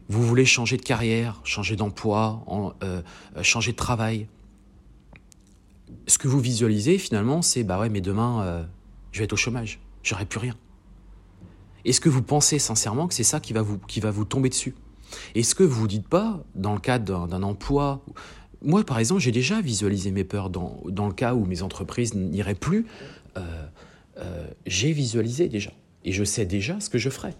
Vous 0.09 0.23
voulez 0.23 0.45
changer 0.45 0.77
de 0.77 0.81
carrière, 0.81 1.41
changer 1.43 1.75
d'emploi, 1.75 2.43
euh, 2.81 3.03
changer 3.43 3.71
de 3.71 3.77
travail. 3.77 4.27
Ce 6.07 6.17
que 6.17 6.27
vous 6.27 6.39
visualisez 6.39 6.97
finalement, 6.97 7.43
c'est 7.43 7.63
bah 7.63 7.79
ouais, 7.79 7.89
mais 7.89 8.01
demain, 8.01 8.41
euh, 8.41 8.63
je 9.11 9.19
vais 9.19 9.25
être 9.25 9.33
au 9.33 9.37
chômage, 9.37 9.79
j'aurai 10.01 10.25
plus 10.25 10.39
rien. 10.39 10.55
Est-ce 11.85 12.01
que 12.01 12.09
vous 12.09 12.23
pensez 12.23 12.59
sincèrement 12.59 13.07
que 13.07 13.13
c'est 13.13 13.23
ça 13.23 13.39
qui 13.39 13.53
va 13.53 13.61
vous, 13.61 14.25
tomber 14.25 14.49
dessus? 14.49 14.75
Est-ce 15.35 15.55
que 15.55 15.63
vous 15.63 15.81
vous 15.81 15.87
dites 15.87 16.07
pas, 16.07 16.43
dans 16.55 16.73
le 16.73 16.79
cadre 16.79 17.27
d'un 17.27 17.43
emploi, 17.43 18.03
moi 18.63 18.83
par 18.83 18.99
exemple, 18.99 19.21
j'ai 19.21 19.31
déjà 19.31 19.61
visualisé 19.61 20.11
mes 20.11 20.23
peurs 20.23 20.49
dans, 20.49 20.81
dans, 20.87 21.07
le 21.07 21.13
cas 21.13 21.35
où 21.35 21.45
mes 21.45 21.61
entreprises 21.61 22.15
n'iraient 22.15 22.55
plus, 22.55 22.87
euh, 23.37 23.65
euh, 24.17 24.47
j'ai 24.65 24.91
visualisé 24.91 25.47
déjà. 25.47 25.71
Et 26.03 26.11
je 26.11 26.23
sais 26.23 26.45
déjà 26.45 26.79
ce 26.79 26.89
que 26.89 26.97
je 26.97 27.09
ferai. 27.09 27.33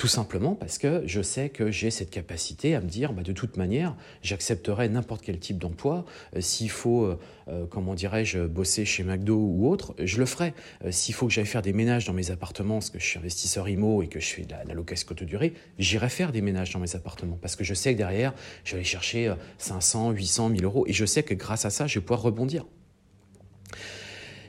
Tout 0.00 0.08
simplement 0.08 0.54
parce 0.54 0.78
que 0.78 1.02
je 1.04 1.20
sais 1.20 1.50
que 1.50 1.70
j'ai 1.70 1.90
cette 1.90 2.08
capacité 2.08 2.74
à 2.74 2.80
me 2.80 2.88
dire, 2.88 3.12
bah, 3.12 3.22
de 3.22 3.32
toute 3.32 3.58
manière, 3.58 3.94
j'accepterai 4.22 4.88
n'importe 4.88 5.20
quel 5.20 5.38
type 5.38 5.58
d'emploi. 5.58 6.06
Euh, 6.34 6.40
s'il 6.40 6.70
faut, 6.70 7.04
euh, 7.04 7.18
euh, 7.48 7.66
comment 7.66 7.94
dirais-je, 7.94 8.38
bosser 8.46 8.86
chez 8.86 9.04
McDo 9.04 9.36
ou 9.36 9.68
autre, 9.68 9.94
je 10.02 10.16
le 10.16 10.24
ferai. 10.24 10.54
S'il 10.88 11.14
faut 11.14 11.26
que 11.26 11.34
j'aille 11.34 11.44
faire 11.44 11.60
des 11.60 11.74
ménages 11.74 12.06
dans 12.06 12.14
mes 12.14 12.30
appartements, 12.30 12.76
parce 12.76 12.88
que 12.88 12.98
je 12.98 13.04
suis 13.04 13.18
investisseur 13.18 13.68
IMO 13.68 14.00
et 14.00 14.08
que 14.08 14.20
je 14.20 14.28
fais 14.28 14.46
de 14.46 14.52
la, 14.52 14.72
location 14.72 15.06
courte 15.06 15.22
durée, 15.22 15.52
j'irai 15.78 16.08
faire 16.08 16.32
des 16.32 16.40
ménages 16.40 16.72
dans 16.72 16.80
mes 16.80 16.96
appartements. 16.96 17.38
Parce 17.38 17.54
que 17.54 17.62
je 17.62 17.74
sais 17.74 17.92
que 17.92 17.98
derrière, 17.98 18.32
je 18.64 18.70
vais 18.70 18.76
aller 18.76 18.84
chercher 18.84 19.34
500, 19.58 20.12
800, 20.12 20.48
1000 20.48 20.64
euros. 20.64 20.86
Et 20.86 20.94
je 20.94 21.04
sais 21.04 21.24
que 21.24 21.34
grâce 21.34 21.66
à 21.66 21.70
ça, 21.70 21.86
je 21.86 21.98
vais 21.98 22.02
pouvoir 22.02 22.22
rebondir. 22.22 22.64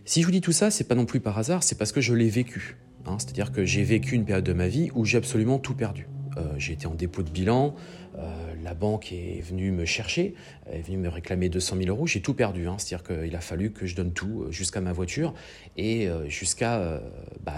Si 0.05 0.21
je 0.21 0.25
vous 0.25 0.31
dis 0.31 0.39
tout 0.39 0.53
ça, 0.53 0.71
c'est 0.71 0.85
pas 0.85 0.95
non 0.95 1.05
plus 1.05 1.19
par 1.19 1.37
hasard, 1.37 1.61
c'est 1.61 1.77
parce 1.77 1.91
que 1.91 1.99
je 1.99 2.13
l'ai 2.13 2.29
vécu. 2.29 2.77
Hein, 3.05 3.17
c'est-à-dire 3.19 3.51
que 3.51 3.65
j'ai 3.65 3.83
vécu 3.83 4.15
une 4.15 4.25
période 4.25 4.45
de 4.45 4.53
ma 4.53 4.67
vie 4.67 4.89
où 4.95 5.05
j'ai 5.05 5.17
absolument 5.17 5.59
tout 5.59 5.75
perdu. 5.75 6.07
Euh, 6.37 6.53
j'ai 6.57 6.73
été 6.73 6.87
en 6.87 6.93
dépôt 6.93 7.23
de 7.23 7.29
bilan, 7.29 7.75
euh, 8.17 8.53
la 8.63 8.73
banque 8.73 9.11
est 9.11 9.41
venue 9.41 9.71
me 9.71 9.85
chercher, 9.85 10.33
est 10.71 10.81
venue 10.81 10.97
me 10.97 11.09
réclamer 11.09 11.49
200 11.49 11.77
000 11.77 11.89
euros, 11.89 12.07
j'ai 12.07 12.21
tout 12.21 12.33
perdu. 12.33 12.67
Hein. 12.67 12.75
c'est-à-dire 12.77 13.05
qu'il 13.05 13.35
a 13.35 13.41
fallu 13.41 13.71
que 13.71 13.85
je 13.85 13.95
donne 13.95 14.13
tout 14.13 14.43
euh, 14.43 14.51
jusqu'à 14.51 14.81
ma 14.81 14.93
voiture 14.93 15.33
et 15.77 16.07
jusqu'à 16.27 17.01
bah, 17.43 17.53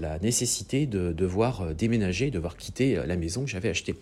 la, 0.00 0.18
nécessité 0.18 0.86
de 0.86 1.12
devoir 1.12 1.74
déménager, 1.74 2.26
de 2.26 2.34
devoir 2.34 2.56
quitter 2.56 3.00
la 3.06 3.16
maison 3.16 3.44
que 3.44 3.50
j'avais 3.50 3.68
achetée. 3.68 3.94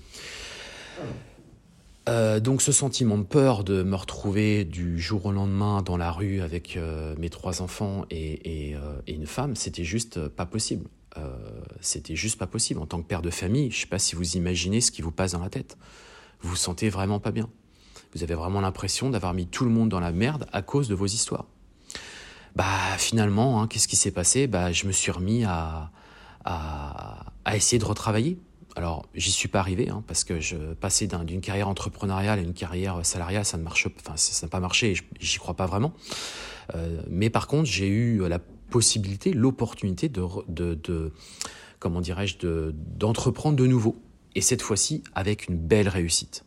Euh, 2.07 2.39
donc 2.39 2.61
ce 2.61 2.71
sentiment 2.71 3.17
de 3.17 3.23
peur 3.23 3.65
de 3.65 3.83
me 3.83 3.97
retrouver 3.97 4.65
du 4.65 5.01
jour 5.01 5.25
au 5.25 5.33
lendemain 5.33 5.81
dans 5.81 5.97
la 5.97 6.11
rue 6.11 6.43
avec 6.43 6.77
euh, 6.77 7.15
mes 7.19 7.31
trois 7.31 7.63
enfants 7.63 8.05
et, 8.11 8.75
euh, 8.77 9.01
et, 9.07 9.15
une 9.15 9.27
femme, 9.27 9.57
c'était 9.57 9.85
juste 9.85 10.29
pas 10.29 10.45
possible. 10.45 10.89
c'était 11.81 12.17
juste 12.17 12.39
pas 12.39 12.47
possible. 12.47 12.81
En 12.81 12.87
tant 12.87 13.01
que 13.01 13.07
père 13.07 13.23
de 13.23 13.31
famille, 13.31 13.71
je 13.71 13.81
sais 13.81 13.87
pas 13.87 13.99
si 13.99 14.17
vous 14.17 14.37
imaginez 14.37 14.81
ce 14.81 14.91
qui 14.91 15.01
vous 15.01 15.13
passe 15.13 15.33
dans 15.33 15.41
la 15.41 15.49
tête. 15.49 15.79
Vous 16.41 16.51
vous 16.51 16.57
sentez 16.57 16.91
vraiment 16.91 17.21
pas 17.21 17.31
bien. 17.31 17.49
Vous 18.15 18.23
avez 18.23 18.35
vraiment 18.35 18.61
l'impression 18.61 19.11
d'avoir 19.11 19.33
mis 19.33 19.47
tout 19.47 19.65
le 19.65 19.71
monde 19.71 19.89
dans 19.89 20.01
la 20.01 20.13
merde 20.13 20.47
à 20.53 20.61
cause 20.61 20.89
de 20.89 20.95
vos 20.95 21.07
histoires. 21.07 21.47
Bah 22.55 22.99
finalement, 22.99 23.63
hein, 23.63 23.69
qu'est-ce 23.69 23.89
qui 23.89 23.97
s'est 23.97 24.11
passé? 24.11 24.47
Bah 24.47 24.73
je 24.73 24.87
me 24.87 24.93
suis 24.93 25.11
remis 25.11 25.45
à 25.45 25.91
essayer 27.55 27.79
de 27.79 27.85
retravailler 27.85 28.39
alors, 28.77 29.07
j'y 29.15 29.31
suis 29.31 29.49
pas 29.49 29.61
arrivé, 29.61 29.89
hein, 29.89 30.03
parce 30.07 30.25
que 30.25 30.41
je 30.41 30.57
passais 30.75 31.07
d'une 31.07 31.41
carrière 31.41 31.69
entrepreneuriale 31.69 32.41
à 32.41 32.43
une 32.43 32.55
carrière 32.55 33.07
salariale, 33.07 33.45
ça 33.45 33.57
ne 33.57 33.63
marche, 33.63 33.87
enfin, 34.01 34.17
ça 34.17 34.47
n'a 34.47 34.51
pas 34.51 34.59
marché, 34.59 34.95
j'y 35.21 35.39
crois 35.39 35.55
pas 35.55 35.67
vraiment. 35.67 35.93
Euh, 36.75 37.01
mais 37.09 37.31
par 37.31 37.47
contre, 37.47 37.67
j'ai 37.67 37.87
eu 37.87 38.27
la 38.29 38.41
possibilité, 38.71 39.33
l'opportunité 39.33 40.09
de, 40.09 41.13
comment 41.79 42.01
dirais-je, 42.01 42.39
d'entreprendre 42.73 43.57
de, 43.57 43.67
nouveau. 43.67 43.97
Et 44.35 44.41
cette 44.41 44.63
fois-ci, 44.63 45.05
avec 45.15 45.49
une 45.49 45.57
belle 45.57 45.89
réussite. 45.89 46.45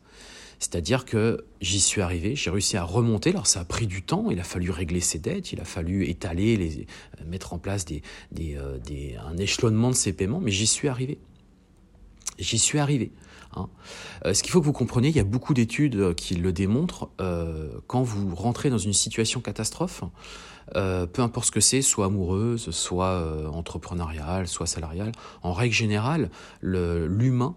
C'est-à-dire 0.60 1.06
que 1.06 1.46
j'y 1.62 1.80
suis 1.80 2.02
arrivé, 2.02 2.36
j'ai 2.36 2.50
réussi 2.50 2.76
à 2.76 2.84
remonter. 2.84 3.30
Alors 3.30 3.48
ça 3.48 3.62
a 3.62 3.64
pris 3.64 3.88
du 3.88 4.02
temps, 4.02 4.32
il 4.32 4.40
a 4.40 4.44
fallu 4.44 4.72
régler 4.72 5.00
ses 5.00 5.20
dettes, 5.20 5.54
il 5.54 5.62
a 5.62 5.66
fallu 5.66 6.10
étaler, 6.10 6.58
les, 6.58 6.88
mettre 7.26 7.54
en 7.54 7.60
place 7.60 7.86
euh, 8.40 8.78
un 9.26 9.38
échelonnement 9.38 9.92
de 9.92 9.96
ses 9.96 10.12
paiements, 10.12 10.42
mais 10.42 10.52
j'y 10.52 10.68
suis 10.68 10.88
arrivé. 10.88 11.20
J'y 12.40 12.60
suis 12.60 12.80
arrivé. 12.80 13.12
Hein. 13.56 13.70
Euh, 14.26 14.34
ce 14.34 14.44
qu'il 14.44 14.52
faut 14.52 14.60
que 14.60 14.66
vous 14.66 14.74
compreniez, 14.74 15.10
il 15.10 15.16
y 15.16 15.20
a 15.20 15.24
beaucoup 15.24 15.54
d'études 15.54 15.96
euh, 15.96 16.14
qui 16.14 16.36
le 16.36 16.52
démontrent. 16.52 17.10
Euh, 17.22 17.70
quand 17.88 18.04
vous 18.04 18.36
rentrez 18.36 18.70
dans 18.70 18.78
une 18.78 18.94
situation 18.94 19.42
catastrophe, 19.42 20.04
peu 20.74 21.22
importe 21.22 21.48
ce 21.48 21.52
que 21.52 21.62
c'est, 21.62 21.82
soit 21.82 22.08
amoureuse, 22.08 22.72
soit 22.72 23.50
entrepreneuriale, 23.50 24.50
soit 24.50 24.68
salariale, 24.68 25.14
en 25.42 25.54
règle 25.54 25.74
générale, 25.74 26.30
l'humain 26.62 27.56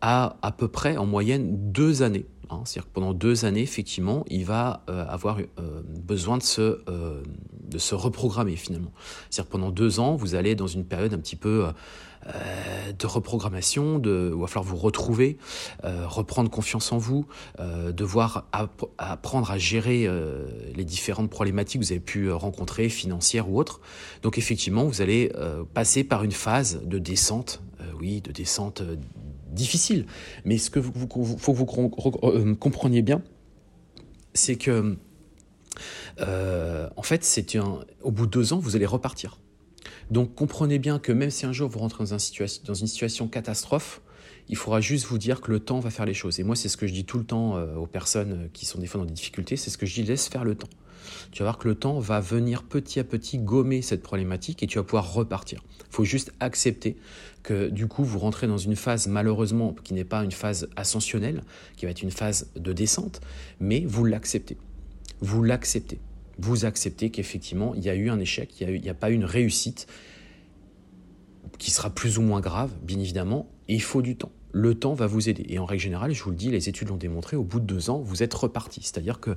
a 0.00 0.36
à 0.40 0.52
peu 0.52 0.68
près 0.68 0.96
en 0.96 1.06
moyenne 1.06 1.72
deux 1.72 2.02
années. 2.02 2.26
Hein. 2.50 2.62
C'est-à-dire 2.64 2.88
que 2.88 2.94
pendant 2.94 3.12
deux 3.12 3.44
années, 3.44 3.62
effectivement, 3.62 4.24
il 4.28 4.44
va 4.44 4.82
avoir 4.86 5.38
besoin 5.88 6.38
de 6.38 6.42
se, 6.42 6.80
de 6.88 7.78
se 7.78 7.94
reprogrammer 7.94 8.56
finalement. 8.56 8.92
C'est-à-dire 9.30 9.50
pendant 9.50 9.70
deux 9.70 10.00
ans, 10.00 10.16
vous 10.16 10.34
allez 10.34 10.54
dans 10.54 10.66
une 10.66 10.84
période 10.84 11.14
un 11.14 11.18
petit 11.18 11.36
peu 11.36 11.66
euh, 12.26 12.92
de 12.98 13.06
reprogrammation, 13.06 13.98
de, 13.98 14.30
il 14.34 14.40
va 14.40 14.46
falloir 14.46 14.64
vous 14.64 14.76
retrouver, 14.76 15.36
euh, 15.84 16.06
reprendre 16.06 16.50
confiance 16.50 16.92
en 16.92 16.98
vous, 16.98 17.26
euh, 17.60 17.92
devoir 17.92 18.46
apprendre 18.98 19.50
à 19.50 19.58
gérer 19.58 20.08
les 20.74 20.84
différentes 20.84 21.30
problématiques 21.30 21.80
que 21.80 21.86
vous 21.86 21.92
avez 21.92 22.00
pu 22.00 22.30
rencontrer, 22.30 22.88
financières 22.88 23.50
ou 23.50 23.58
autres. 23.58 23.80
Donc 24.22 24.38
effectivement, 24.38 24.84
vous 24.84 25.02
allez 25.02 25.32
passer 25.74 26.04
par 26.04 26.24
une 26.24 26.32
phase 26.32 26.80
de 26.84 26.98
descente, 26.98 27.62
oui, 27.98 28.20
de 28.20 28.32
descente 28.32 28.82
difficile. 29.54 30.06
Mais 30.44 30.58
ce 30.58 30.70
que 30.70 30.78
vous, 30.78 30.92
faut 31.38 31.52
que 31.52 31.56
vous 31.58 32.56
compreniez 32.56 33.02
bien, 33.02 33.22
c'est 34.34 34.56
que 34.56 34.96
en 36.20 37.02
fait, 37.02 37.24
c'est 37.24 37.56
au 38.02 38.10
bout 38.10 38.26
de 38.26 38.30
deux 38.30 38.52
ans, 38.52 38.58
vous 38.58 38.76
allez 38.76 38.86
repartir. 38.86 39.38
Donc 40.10 40.34
comprenez 40.34 40.78
bien 40.78 40.98
que 40.98 41.12
même 41.12 41.30
si 41.30 41.46
un 41.46 41.52
jour 41.52 41.68
vous 41.68 41.78
rentrez 41.78 42.04
dans, 42.04 42.74
une 42.74 42.86
situation 42.86 43.28
catastrophe, 43.28 44.00
il 44.48 44.56
faudra 44.56 44.80
juste 44.80 45.06
vous 45.06 45.18
dire 45.18 45.40
que 45.40 45.50
le 45.50 45.60
temps 45.60 45.80
va 45.80 45.90
faire 45.90 46.04
les 46.04 46.14
choses. 46.14 46.38
Et 46.40 46.42
moi, 46.42 46.56
c'est 46.56 46.68
ce 46.68 46.76
que 46.76 46.86
je 46.86 46.92
dis 46.92 47.04
tout 47.04 47.18
le 47.18 47.24
temps 47.24 47.56
euh, 47.56 47.74
aux 47.76 47.86
personnes 47.86 48.50
qui 48.52 48.66
sont 48.66 48.78
des 48.78 48.86
fois 48.86 49.00
dans 49.00 49.06
des 49.06 49.14
difficultés, 49.14 49.56
c'est 49.56 49.70
ce 49.70 49.78
que 49.78 49.86
je 49.86 49.94
dis, 49.94 50.02
laisse 50.02 50.28
faire 50.28 50.44
le 50.44 50.54
temps. 50.54 50.68
Tu 51.32 51.40
vas 51.40 51.46
voir 51.46 51.58
que 51.58 51.68
le 51.68 51.74
temps 51.74 51.98
va 51.98 52.20
venir 52.20 52.62
petit 52.62 52.98
à 53.00 53.04
petit 53.04 53.38
gommer 53.38 53.82
cette 53.82 54.02
problématique 54.02 54.62
et 54.62 54.66
tu 54.66 54.78
vas 54.78 54.84
pouvoir 54.84 55.12
repartir. 55.12 55.62
Il 55.80 55.94
faut 55.94 56.04
juste 56.04 56.32
accepter 56.40 56.96
que 57.44 57.68
du 57.68 57.86
coup, 57.86 58.02
vous 58.02 58.18
rentrez 58.18 58.48
dans 58.48 58.58
une 58.58 58.74
phase, 58.74 59.06
malheureusement, 59.06 59.76
qui 59.84 59.94
n'est 59.94 60.04
pas 60.04 60.24
une 60.24 60.32
phase 60.32 60.68
ascensionnelle, 60.74 61.44
qui 61.76 61.84
va 61.84 61.92
être 61.92 62.02
une 62.02 62.10
phase 62.10 62.50
de 62.56 62.72
descente, 62.72 63.20
mais 63.60 63.84
vous 63.86 64.04
l'acceptez. 64.04 64.56
Vous 65.20 65.44
l'acceptez 65.44 66.00
vous 66.38 66.64
acceptez 66.64 67.10
qu'effectivement, 67.10 67.74
il 67.74 67.84
y 67.84 67.90
a 67.90 67.94
eu 67.94 68.10
un 68.10 68.18
échec, 68.18 68.60
il 68.60 68.80
n'y 68.80 68.88
a, 68.88 68.94
pas 68.94 69.10
eu 69.10 69.14
une 69.14 69.24
réussite 69.24 69.86
qui 71.58 71.70
sera 71.70 71.90
plus 71.90 72.18
ou 72.18 72.22
moins 72.22 72.40
grave, 72.40 72.72
bien 72.82 72.98
évidemment, 72.98 73.48
et 73.68 73.74
il 73.74 73.82
faut 73.82 74.02
du 74.02 74.16
temps. 74.16 74.32
Le 74.52 74.74
temps 74.74 74.94
va 74.94 75.06
vous 75.06 75.28
aider. 75.28 75.44
Et 75.48 75.58
en 75.58 75.64
règle 75.64 75.82
générale, 75.82 76.12
je 76.12 76.22
vous 76.22 76.30
le 76.30 76.36
dis, 76.36 76.50
les 76.50 76.68
études 76.68 76.88
l'ont 76.88 76.96
démontré, 76.96 77.36
au 77.36 77.42
bout 77.42 77.60
de 77.60 77.66
deux 77.66 77.90
ans, 77.90 78.00
vous 78.00 78.22
êtes 78.22 78.34
reparti. 78.34 78.80
C'est-à-dire 78.82 79.20
que 79.20 79.30
vous 79.30 79.36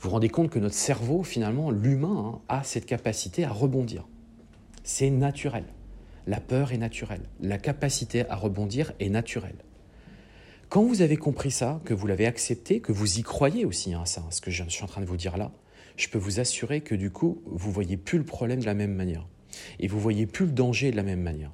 vous 0.00 0.10
rendez 0.10 0.28
compte 0.28 0.50
que 0.50 0.58
notre 0.58 0.74
cerveau, 0.74 1.22
finalement, 1.22 1.70
l'humain, 1.70 2.34
hein, 2.34 2.40
a 2.48 2.62
cette 2.62 2.86
capacité 2.86 3.44
à 3.44 3.50
rebondir. 3.50 4.06
C'est 4.82 5.10
naturel. 5.10 5.64
La 6.26 6.40
peur 6.40 6.72
est 6.72 6.78
naturelle. 6.78 7.22
La 7.40 7.56
capacité 7.56 8.28
à 8.28 8.34
rebondir 8.34 8.92
est 8.98 9.08
naturelle. 9.08 9.64
Quand 10.68 10.82
vous 10.82 11.00
avez 11.02 11.16
compris 11.16 11.52
ça, 11.52 11.80
que 11.84 11.94
vous 11.94 12.08
l'avez 12.08 12.26
accepté, 12.26 12.80
que 12.80 12.90
vous 12.90 13.20
y 13.20 13.22
croyez 13.22 13.64
aussi, 13.64 13.94
hein, 13.94 14.04
ça, 14.04 14.24
ce 14.30 14.40
que 14.40 14.50
je 14.50 14.64
suis 14.68 14.82
en 14.82 14.88
train 14.88 15.00
de 15.00 15.06
vous 15.06 15.16
dire 15.16 15.36
là, 15.36 15.52
je 15.96 16.08
peux 16.08 16.18
vous 16.18 16.40
assurer 16.40 16.80
que 16.80 16.96
du 16.96 17.10
coup, 17.10 17.40
vous 17.46 17.70
voyez 17.70 17.96
plus 17.96 18.18
le 18.18 18.24
problème 18.24 18.58
de 18.58 18.66
la 18.66 18.74
même 18.74 18.92
manière. 18.92 19.28
Et 19.78 19.86
vous 19.86 20.00
voyez 20.00 20.26
plus 20.26 20.46
le 20.46 20.52
danger 20.52 20.90
de 20.90 20.96
la 20.96 21.04
même 21.04 21.22
manière. 21.22 21.52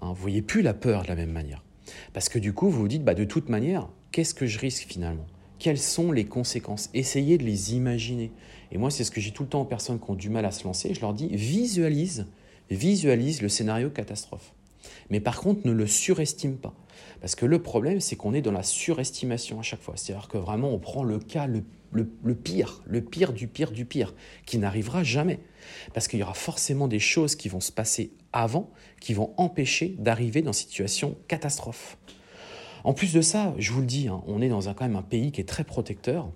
Hein, 0.00 0.08
vous 0.08 0.22
voyez 0.22 0.42
plus 0.42 0.62
la 0.62 0.74
peur 0.74 1.02
de 1.02 1.08
la 1.08 1.16
même 1.16 1.32
manière. 1.32 1.64
Parce 2.12 2.28
que 2.28 2.38
du 2.38 2.52
coup, 2.52 2.70
vous 2.70 2.82
vous 2.82 2.88
dites, 2.88 3.04
bah, 3.04 3.14
de 3.14 3.24
toute 3.24 3.48
manière, 3.48 3.88
qu'est-ce 4.12 4.34
que 4.34 4.46
je 4.46 4.60
risque 4.60 4.86
finalement? 4.88 5.26
Quelles 5.58 5.78
sont 5.78 6.12
les 6.12 6.24
conséquences? 6.24 6.88
Essayez 6.94 7.36
de 7.36 7.44
les 7.44 7.74
imaginer. 7.74 8.30
Et 8.70 8.78
moi, 8.78 8.92
c'est 8.92 9.02
ce 9.02 9.10
que 9.10 9.20
j'ai 9.20 9.32
tout 9.32 9.42
le 9.42 9.48
temps 9.48 9.62
aux 9.62 9.66
personnes 9.66 9.98
qui 9.98 10.10
ont 10.10 10.14
du 10.14 10.30
mal 10.30 10.44
à 10.44 10.52
se 10.52 10.64
lancer. 10.64 10.94
Je 10.94 11.00
leur 11.00 11.14
dis, 11.14 11.28
visualise, 11.34 12.26
visualise 12.70 13.42
le 13.42 13.48
scénario 13.48 13.90
catastrophe. 13.90 14.52
Mais 15.10 15.20
par 15.20 15.40
contre, 15.40 15.66
ne 15.66 15.72
le 15.72 15.86
surestime 15.86 16.56
pas. 16.56 16.74
Parce 17.20 17.34
que 17.34 17.46
le 17.46 17.62
problème, 17.62 18.00
c'est 18.00 18.16
qu'on 18.16 18.34
est 18.34 18.42
dans 18.42 18.52
la 18.52 18.62
surestimation 18.62 19.58
à 19.58 19.62
chaque 19.62 19.80
fois. 19.80 19.94
C'est-à-dire 19.96 20.28
que 20.28 20.38
vraiment, 20.38 20.70
on 20.70 20.78
prend 20.78 21.02
le 21.02 21.18
cas 21.18 21.46
le, 21.46 21.64
pire, 22.34 22.82
le 22.86 23.02
pire 23.02 23.32
du 23.32 23.46
pire 23.46 23.70
du 23.70 23.84
pire, 23.84 24.14
qui 24.46 24.58
n'arrivera 24.58 25.04
jamais. 25.04 25.40
Parce 25.94 26.08
qu'il 26.08 26.18
y 26.18 26.22
aura 26.22 26.34
forcément 26.34 26.88
des 26.88 26.98
choses 26.98 27.36
qui 27.36 27.48
vont 27.48 27.60
se 27.60 27.72
passer 27.72 28.12
avant 28.34 28.70
qui 29.00 29.14
vont 29.14 29.32
empêcher 29.36 29.94
d'arriver 29.98 30.42
dans 30.42 30.52
une 30.52 30.54
situation 30.54 31.16
catastrophe. 31.28 31.96
En 32.82 32.92
plus 32.92 33.12
de 33.12 33.20
ça, 33.22 33.54
je 33.58 33.72
vous 33.72 33.80
le 33.80 33.86
dis, 33.86 34.08
hein, 34.08 34.22
on 34.26 34.42
est 34.42 34.48
dans 34.48 34.68
un, 34.68 34.74
quand 34.74 34.84
même 34.84 34.96
un 34.96 35.02
pays 35.02 35.32
qui 35.32 35.40
est 35.40 35.48
très 35.48 35.64
protecteur. 35.64 36.30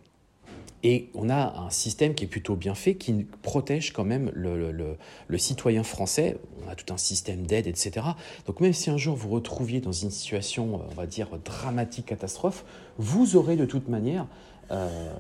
Et 0.85 1.09
on 1.15 1.29
a 1.29 1.59
un 1.59 1.71
système 1.71 2.15
qui 2.15 2.25
est 2.25 2.29
plutôt 2.29 2.55
bien 2.55 2.75
fait, 2.75 2.95
qui 2.95 3.27
protège 3.43 3.93
quand 3.93 4.05
même 4.05 4.31
le, 4.35 4.97
citoyen 5.37 5.83
français. 5.83 6.37
On 6.65 6.71
a 6.71 6.75
tout 6.75 6.93
un 6.93 6.99
système 6.99 7.47
d'aide, 7.47 7.67
etc. 7.67 8.07
Donc 8.47 8.61
même 8.61 8.73
si 8.73 8.91
un 8.91 8.97
jour 8.97 9.17
vous 9.17 9.31
retrouviez 9.31 9.81
dans 9.81 9.93
une 9.93 10.11
situation, 10.11 10.81
on 10.89 10.95
va 10.95 11.07
dire, 11.07 11.29
dramatique, 11.45 12.07
catastrophe, 12.07 12.65
vous 12.99 13.37
aurez 13.37 13.57
de 13.57 13.65
toute 13.65 13.89
manière 13.89 14.27
euh, 14.71 15.13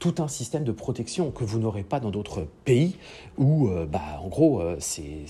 tout 0.00 0.16
un 0.18 0.28
système 0.28 0.64
de 0.64 0.72
protection 0.72 1.30
que 1.30 1.44
vous 1.44 1.60
n'aurez 1.60 1.84
pas 1.84 2.00
dans 2.00 2.10
d'autres 2.10 2.46
pays 2.64 2.96
où, 3.38 3.68
euh, 3.68 3.86
bah, 3.86 4.20
en 4.22 4.28
gros, 4.28 4.60
euh, 4.60 4.76
c'est, 4.80 5.24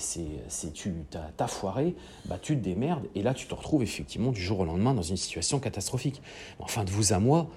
tu 0.73 0.93
as, 1.37 1.47
foiré, 1.47 1.95
bah, 2.25 2.39
tu 2.41 2.57
te 2.57 2.61
démerdes, 2.61 3.05
et 3.13 3.21
là 3.21 3.33
tu 3.33 3.47
te 3.47 3.53
retrouves 3.53 3.83
effectivement 3.83 4.31
du 4.31 4.41
jour 4.41 4.59
au 4.59 4.65
lendemain 4.65 4.93
dans 4.93 5.03
une 5.03 5.17
situation 5.17 5.59
catastrophique. 5.59 6.21
Enfin, 6.59 6.83
de 6.83 6.89
vous 6.89 7.13
à 7.13 7.19
moi, 7.19 7.47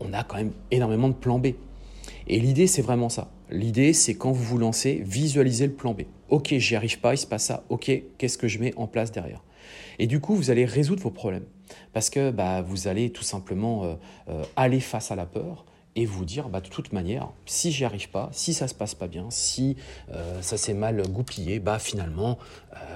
on 0.00 0.12
a 0.12 0.24
quand 0.24 0.36
même 0.36 0.52
énormément 0.70 1.08
de 1.08 1.14
plans 1.14 1.38
B. 1.38 1.48
Et 2.26 2.40
l'idée, 2.40 2.66
c'est 2.66 2.82
vraiment 2.82 3.08
ça. 3.08 3.30
L'idée, 3.50 3.92
c'est 3.92 4.14
quand 4.14 4.32
vous 4.32 4.44
vous 4.44 4.58
lancez, 4.58 5.02
visualisez 5.04 5.66
le 5.66 5.72
plan 5.72 5.94
B. 5.94 6.02
Ok, 6.28 6.54
j'y 6.56 6.76
arrive 6.76 7.00
pas, 7.00 7.14
il 7.14 7.18
se 7.18 7.26
passe 7.26 7.44
ça. 7.44 7.64
Ok, 7.68 7.90
qu'est-ce 8.18 8.38
que 8.38 8.48
je 8.48 8.58
mets 8.58 8.72
en 8.76 8.86
place 8.86 9.10
derrière? 9.10 9.42
Et 9.98 10.06
du 10.06 10.20
coup, 10.20 10.34
vous 10.34 10.50
allez 10.50 10.64
résoudre 10.64 11.02
vos 11.02 11.10
problèmes. 11.10 11.44
Parce 11.92 12.10
que 12.10 12.30
bah, 12.30 12.62
vous 12.62 12.88
allez 12.88 13.10
tout 13.10 13.22
simplement 13.22 13.84
euh, 13.84 13.94
euh, 14.28 14.44
aller 14.56 14.80
face 14.80 15.10
à 15.10 15.16
la 15.16 15.26
peur 15.26 15.64
et 15.96 16.06
vous 16.06 16.24
dire 16.24 16.48
bah, 16.48 16.60
de 16.60 16.68
toute 16.68 16.92
manière, 16.92 17.30
si 17.46 17.72
j'y 17.72 17.84
arrive 17.84 18.08
pas, 18.10 18.28
si 18.32 18.54
ça 18.54 18.68
se 18.68 18.74
passe 18.74 18.94
pas 18.94 19.08
bien, 19.08 19.26
si 19.30 19.76
euh, 20.12 20.40
ça 20.40 20.56
s'est 20.56 20.74
mal 20.74 21.02
goupillé, 21.08 21.58
bah 21.58 21.78
finalement, 21.78 22.38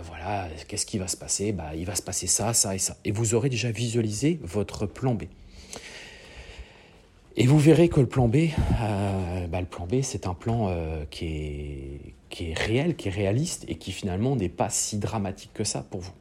voilà, 0.07 0.49
qu'est-ce 0.69 0.87
qui 0.87 0.99
va 0.99 1.09
se 1.09 1.17
passer? 1.17 1.53
Bah, 1.53 1.75
Il 1.75 1.87
va 1.87 1.95
se 1.95 2.03
passer 2.03 2.27
ça, 2.27 2.55
ça 2.55 2.75
et 2.75 2.79
ça. 2.79 2.97
Et 3.05 3.11
vous 3.11 3.35
aurez 3.35 3.49
déjà 3.49 3.71
visualisé 3.71 4.39
votre 4.43 4.87
plan 4.87 5.15
B. 5.15 5.25
Et 7.37 7.47
vous 7.47 7.59
verrez 7.59 7.89
que 7.89 8.01
le 8.01 8.07
plan 8.07 8.29
B, 8.29 8.37
euh, 8.81 9.47
bah, 9.49 9.61
le 9.61 9.67
plan 9.67 9.87
B, 9.87 10.03
c'est 10.03 10.29
un 10.29 10.35
plan 10.35 10.69
euh, 10.69 11.05
qui, 11.11 11.27
est, 11.27 12.15
qui 12.31 12.51
est 12.51 12.55
réel, 12.55 12.95
qui 12.95 13.09
est 13.09 13.11
réaliste 13.11 13.65
et 13.67 13.75
qui 13.75 13.91
finalement 13.91 14.37
n'est 14.37 14.49
pas 14.49 14.71
si 14.71 14.99
dramatique 14.99 15.51
que 15.53 15.65
ça 15.65 15.83
pour 15.83 16.01
vous. 16.01 16.13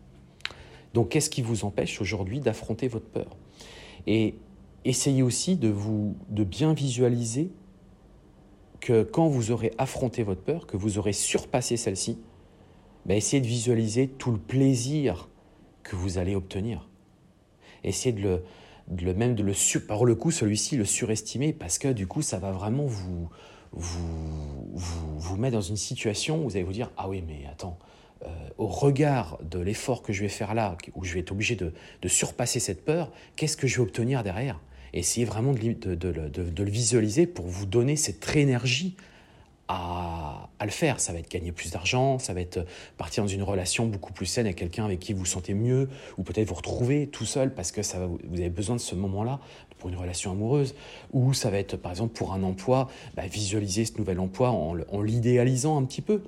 Donc 0.95 1.09
qu'est-ce 1.09 1.29
qui 1.29 1.43
vous 1.43 1.65
empêche 1.65 2.01
aujourd'hui 2.01 2.39
d'affronter 2.39 2.87
votre 2.87 3.05
peur? 3.05 3.37
Et 4.07 4.35
essayez 4.85 5.21
aussi 5.21 5.55
de, 5.55 5.69
vous, 5.69 6.15
de 6.29 6.43
bien 6.43 6.73
visualiser 6.73 7.51
que 8.79 9.03
quand 9.03 9.27
vous 9.27 9.51
aurez 9.51 9.71
affronté 9.77 10.23
votre 10.23 10.41
peur, 10.41 10.65
que 10.65 10.77
vous 10.77 10.97
aurez 10.97 11.13
surpassé 11.13 11.77
celle-ci, 11.77 12.17
bah, 13.05 13.13
essayez 13.13 13.41
de 13.41 13.47
visualiser 13.47 14.07
tout 14.07 14.31
le 14.31 14.39
plaisir 14.39 15.29
que 15.83 15.95
vous 15.95 16.17
allez 16.17 16.33
obtenir. 16.33 16.89
Essayez 17.83 18.13
de 18.13 18.21
le, 18.21 18.43
le 18.89 19.13
même 19.13 19.35
de 19.35 19.43
le 19.43 19.53
par 19.79 20.05
le 20.05 20.15
coup 20.15 20.31
celui-ci 20.31 20.75
le 20.77 20.85
surestimer 20.85 21.53
parce 21.53 21.77
que 21.77 21.87
du 21.87 22.07
coup 22.07 22.21
ça 22.21 22.37
va 22.37 22.51
vraiment 22.51 22.85
vous 22.85 23.29
vous, 23.75 24.69
vous, 24.73 25.35
mettre 25.35 25.55
dans 25.55 25.61
une 25.61 25.77
situation 25.77 26.39
où 26.39 26.49
vous 26.49 26.55
allez 26.55 26.63
vous 26.63 26.73
dire 26.73 26.91
ah 26.97 27.09
oui 27.09 27.23
mais 27.25 27.47
attends 27.49 27.79
euh, 28.23 28.27
au 28.57 28.67
regard 28.67 29.39
de 29.43 29.59
l'effort 29.59 30.03
que 30.03 30.13
je 30.13 30.21
vais 30.21 30.29
faire 30.29 30.53
là 30.53 30.77
où 30.93 31.03
je 31.03 31.13
vais 31.13 31.21
être 31.21 31.31
obligé 31.31 31.55
de, 31.55 31.73
de 32.01 32.07
surpasser 32.07 32.59
cette 32.59 32.85
peur 32.85 33.11
qu'est-ce 33.35 33.57
que 33.57 33.67
je 33.67 33.77
vais 33.77 33.83
obtenir 33.83 34.23
derrière? 34.23 34.59
Essayez 34.93 35.25
vraiment 35.25 35.53
de, 35.53 35.73
de, 35.73 35.95
de, 35.95 36.63
le 36.63 36.69
visualiser 36.69 37.25
pour 37.25 37.47
vous 37.47 37.65
donner 37.65 37.95
cette 37.95 38.35
énergie 38.35 38.95
à, 39.73 40.65
le 40.65 40.71
faire. 40.71 40.99
Ça 40.99 41.11
va 41.11 41.19
être 41.19 41.29
gagner 41.29 41.51
plus 41.51 41.71
d'argent, 41.71 42.19
ça 42.19 42.33
va 42.33 42.41
être 42.41 42.65
partir 42.97 43.23
dans 43.23 43.27
une 43.27 43.43
relation 43.43 43.85
beaucoup 43.85 44.13
plus 44.13 44.25
saine 44.25 44.45
avec 44.45 44.57
quelqu'un 44.57 44.85
avec 44.85 44.99
qui 44.99 45.13
vous 45.13 45.19
vous 45.19 45.25
sentez 45.25 45.53
mieux, 45.53 45.89
ou 46.17 46.23
peut-être 46.23 46.47
vous 46.47 46.55
retrouver 46.55 47.07
tout 47.07 47.25
seul 47.25 47.53
parce 47.53 47.71
que 47.71 47.81
ça 47.81 47.97
vous 48.05 48.39
avez 48.39 48.49
besoin 48.49 48.75
de 48.75 48.81
ce 48.81 48.95
moment-là 48.95 49.39
pour 49.79 49.89
une 49.89 49.97
relation 49.97 50.31
amoureuse, 50.31 50.75
ou 51.11 51.33
ça 51.33 51.49
va 51.49 51.57
être 51.57 51.75
par 51.75 51.91
exemple 51.91 52.13
pour 52.13 52.33
un 52.33 52.43
emploi, 52.43 52.89
bah, 53.15 53.27
visualiser 53.27 53.83
ce 53.83 53.97
nouvel 53.97 54.19
emploi 54.19 54.51
en 54.51 55.01
l'idéalisant 55.01 55.77
un 55.77 55.83
petit 55.83 56.01
peu 56.01 56.21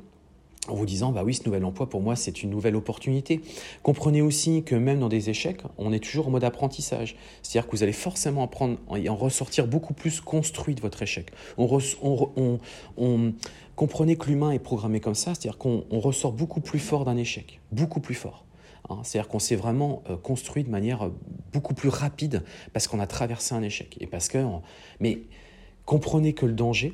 en 0.68 0.76
vous 0.76 0.86
disant, 0.86 1.12
bah 1.12 1.24
oui, 1.24 1.34
ce 1.34 1.44
nouvel 1.46 1.64
emploi, 1.66 1.88
pour 1.90 2.02
moi, 2.02 2.16
c'est 2.16 2.44
une 2.44 2.50
nouvelle 2.50 2.76
opportunité. 2.76 3.42
Comprenez 3.84 4.22
aussi 4.22 4.64
que 4.64 4.76
même 4.76 5.00
dans 5.00 5.10
des 5.10 5.30
échecs, 5.30 5.62
on 5.78 5.94
est 5.94 6.00
toujours 6.00 6.28
en 6.28 6.32
mode 6.32 6.44
apprentissage. 6.44 7.16
C'est-à-dire 7.44 7.70
que 7.70 7.76
vous 7.76 7.84
allez 7.84 7.94
forcément 7.94 8.44
apprendre 8.44 8.78
et 8.96 9.10
en 9.10 9.16
ressortir 9.16 9.68
beaucoup 9.68 9.94
plus 9.94 10.22
construit 10.22 10.76
de 10.76 10.82
votre 10.82 11.02
échec. 11.02 11.32
On, 11.58 11.80
comprenez 13.76 14.16
que 14.16 14.28
l'humain 14.28 14.52
est 14.52 14.60
programmé 14.60 15.00
comme 15.00 15.16
ça, 15.16 15.34
c'est-à-dire 15.36 15.58
qu'on 15.58 15.84
ressort 15.92 16.32
beaucoup 16.32 16.62
plus 16.62 16.80
fort 16.80 17.06
d'un 17.06 17.18
échec, 17.18 17.60
beaucoup 17.72 18.00
plus 18.00 18.16
fort. 18.16 18.46
Hein. 18.90 19.00
c'est-à-dire 19.04 19.28
qu'on 19.30 19.40
s'est 19.40 19.56
vraiment 19.56 20.04
euh, 20.12 20.16
construit 20.16 20.64
de 20.64 20.70
manière 20.70 21.06
euh, 21.06 21.10
beaucoup 21.52 21.74
plus 21.74 21.90
rapide 21.90 22.44
parce 22.72 22.88
qu'on 22.88 23.00
a 23.00 23.08
traversé 23.08 23.56
un 23.56 23.64
échec. 23.64 23.98
Et 24.00 24.06
parce 24.06 24.28
que, 24.28 24.38
mais 25.00 25.22
comprenez 25.86 26.34
que 26.34 26.46
le 26.46 26.54
danger, 26.54 26.94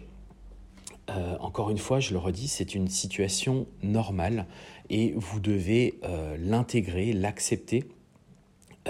euh, 1.17 1.38
encore 1.39 1.69
une 1.69 1.78
fois, 1.78 2.00
je 2.00 2.13
le 2.13 2.19
redis, 2.19 2.47
c'est 2.47 2.76
une 2.76 2.88
situation 2.88 3.67
normale 3.84 4.45
et 4.89 5.13
vous 5.15 5.39
devez 5.39 6.00
euh, 6.04 6.38
l'intégrer, 6.39 7.12
l'accepter 7.13 7.86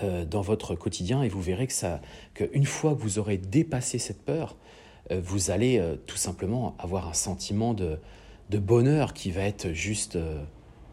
euh, 0.04 0.26
dans 0.26 0.42
votre 0.42 0.76
quotidien 0.76 1.24
et 1.24 1.30
vous 1.30 1.42
verrez 1.42 1.68
que 1.68 1.74
ça, 1.74 2.02
qu'une 2.34 2.66
fois 2.66 2.94
que 2.94 3.02
vous 3.02 3.18
aurez 3.18 3.38
dépassé 3.38 3.98
cette 3.98 4.24
peur, 4.24 4.56
vous 5.10 5.52
allez 5.52 5.84
tout 6.08 6.16
simplement 6.16 6.74
avoir 6.80 7.10
un 7.10 7.14
sentiment 7.14 7.74
de, 7.74 8.00
de, 8.50 8.60
bonheur 8.60 9.14
qui 9.14 9.30
va 9.30 9.42
être 9.42 9.74
juste, 9.74 10.18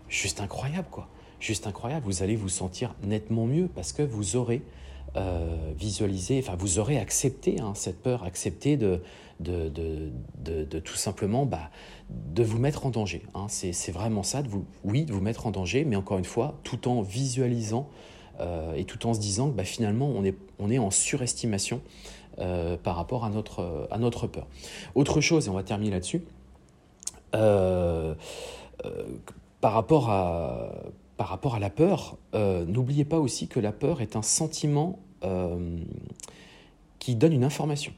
juste 0.09 0.41
incroyable, 0.41 0.89
quoi. 0.91 1.09
Juste 1.39 1.69
incroyable. 1.69 2.05
Vous 2.05 2.25
allez 2.25 2.35
vous 2.35 2.49
sentir 2.49 2.97
nettement 3.05 3.47
mieux 3.47 3.69
parce 3.69 3.93
que 3.93 4.03
vous 4.03 4.35
aurez 4.35 4.63
visualiser, 5.79 6.41
enfin 6.43 6.57
vous 6.57 6.81
aurez 6.81 6.99
accepté 6.99 7.61
hein, 7.61 7.75
cette 7.77 8.03
peur, 8.03 8.25
accepté 8.25 8.77
de, 8.77 9.03
de, 9.41 10.11
tout 10.81 10.97
simplement 10.97 11.47
bah, 11.47 11.71
de 12.09 12.43
vous 12.43 12.59
mettre 12.59 12.87
en 12.87 12.91
danger. 12.91 13.23
Hein. 13.35 13.47
C'est 13.49 13.93
vraiment 13.93 14.23
ça, 14.23 14.43
oui, 14.85 15.05
de 15.05 15.13
vous 15.13 15.21
mettre 15.21 15.47
en 15.47 15.51
danger, 15.51 15.85
mais 15.85 15.97
encore 15.97 16.19
une 16.19 16.25
fois, 16.25 16.59
tout 16.65 16.89
en 16.89 17.03
visualisant 17.03 17.89
euh, 18.41 18.75
et 18.75 18.85
tout 18.85 19.07
en 19.07 19.15
se 19.15 19.21
disant 19.21 19.51
que 19.51 19.57
bah, 19.57 19.65
finalement 19.65 20.09
on 20.09 20.25
est, 20.25 20.79
en 20.79 20.91
surestimation 20.91 21.81
euh, 22.39 22.77
par 22.77 22.97
rapport 22.97 23.25
à 23.25 23.31
notre, 23.31 24.27
peur. 24.27 24.47
Autre 24.95 25.21
chose, 25.21 25.47
et 25.47 25.51
on 25.51 25.55
va 25.55 25.63
terminer 25.63 25.91
là-dessus, 25.91 26.23
par 27.31 28.17
rapport 29.73 30.11
à 30.11 30.73
par 31.19 31.29
rapport 31.29 31.57
à 31.57 31.59
la 31.59 31.69
peur, 31.69 32.17
euh, 32.35 32.65
n'oubliez 32.65 33.05
pas 33.05 33.19
aussi 33.19 33.49
que 33.49 33.61
la 33.61 33.73
peur 33.73 34.01
est 34.01 34.15
un 34.15 34.23
sentiment 34.23 35.01
euh, 35.25 35.77
qui 37.01 37.17
donne 37.17 37.33
une 37.33 37.45
information. 37.45 37.93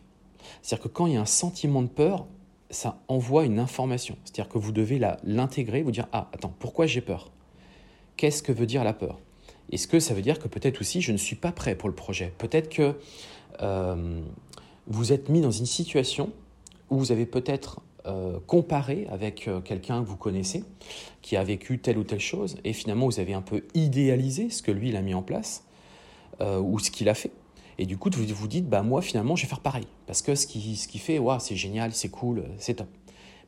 C'est-à-dire 0.63 0.85
que 0.85 0.89
quand 0.89 1.07
il 1.07 1.15
y 1.15 1.17
a 1.17 1.21
un 1.21 1.27
sentiment 1.27 1.83
de 1.83 1.89
peur, 1.89 2.27
ça 2.71 3.01
envoie 3.09 3.45
une 3.45 3.59
information. 3.59 4.17
C'est-à-dire 4.25 4.49
que 4.49 4.59
vous 4.59 4.73
devez 4.73 5.01
l'intégrer, 5.25 5.83
vous 5.83 5.91
dire 5.91 6.07
Ah, 6.13 6.31
attends, 6.33 6.55
pourquoi 6.59 6.87
j'ai 6.87 7.01
peur? 7.01 7.31
Qu'est-ce 8.17 8.43
que 8.43 8.53
veut 8.53 8.67
dire 8.67 8.85
la 8.85 8.93
peur? 8.93 9.19
Est-ce 9.73 9.87
que 9.87 10.01
ça 10.01 10.15
veut 10.15 10.23
dire 10.23 10.39
que 10.39 10.49
peut-être 10.49 10.81
aussi 10.81 11.01
je 11.01 11.13
ne 11.13 11.17
suis 11.17 11.37
pas 11.37 11.53
prêt 11.53 11.75
pour 11.75 11.89
le 11.89 11.95
projet? 11.95 12.33
Peut-être 12.39 12.69
que 12.69 12.99
euh, 13.63 14.21
vous 14.87 15.13
êtes 15.13 15.29
mis 15.29 15.41
dans 15.41 15.51
une 15.51 15.67
situation 15.67 16.33
où 16.91 16.99
vous 16.99 17.13
avez 17.13 17.27
peut-être 17.27 17.81
euh, 18.07 18.39
comparer 18.47 19.07
avec 19.11 19.47
euh, 19.47 19.61
quelqu'un 19.61 20.03
que 20.03 20.09
vous 20.09 20.17
connaissez, 20.17 20.65
qui 21.23 21.37
a 21.37 21.45
vécu 21.45 21.79
telle 21.79 21.99
ou 21.99 22.05
telle 22.05 22.21
chose, 22.21 22.57
et 22.65 22.73
finalement 22.73 23.07
vous 23.07 23.21
avez 23.21 23.35
un 23.35 23.43
peu 23.43 23.65
idéalisé 23.75 24.51
ce 24.51 24.63
que 24.63 24.73
lui 24.73 24.89
il 24.89 24.97
a 24.97 25.03
mis 25.03 25.15
en 25.15 25.23
place, 25.23 25.65
ou 26.41 26.79
ce 26.79 26.91
qu'il 26.91 27.11
a 27.11 27.15
fait. 27.15 27.33
Et 27.81 27.87
du 27.87 27.97
coup, 27.97 28.11
vous 28.13 28.27
vous 28.35 28.47
dites, 28.47 28.69
bah 28.69 28.83
moi 28.83 29.01
finalement 29.01 29.37
je 29.37 29.43
vais 29.43 29.49
faire 29.49 29.61
pareil, 29.61 29.87
parce 30.07 30.21
que 30.21 30.35
ce 30.35 30.47
qu'il 30.47 30.77
ce 30.77 30.87
qui 30.87 30.99
fait, 30.99 31.19
c'est 31.39 31.57
génial, 31.57 31.95
c'est 31.95 32.11
cool, 32.11 32.45
c'est 32.59 32.75
top. 32.75 32.89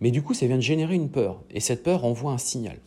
Mais 0.00 0.10
du 0.10 0.22
coup, 0.22 0.32
ça 0.32 0.46
vient 0.46 0.56
de 0.56 0.62
générer 0.62 0.94
une 0.94 1.10
peur, 1.10 1.42
et 1.50 1.60
cette 1.60 1.82
peur 1.82 2.06
envoie 2.06 2.32
un 2.32 2.38
signal. 2.38 2.78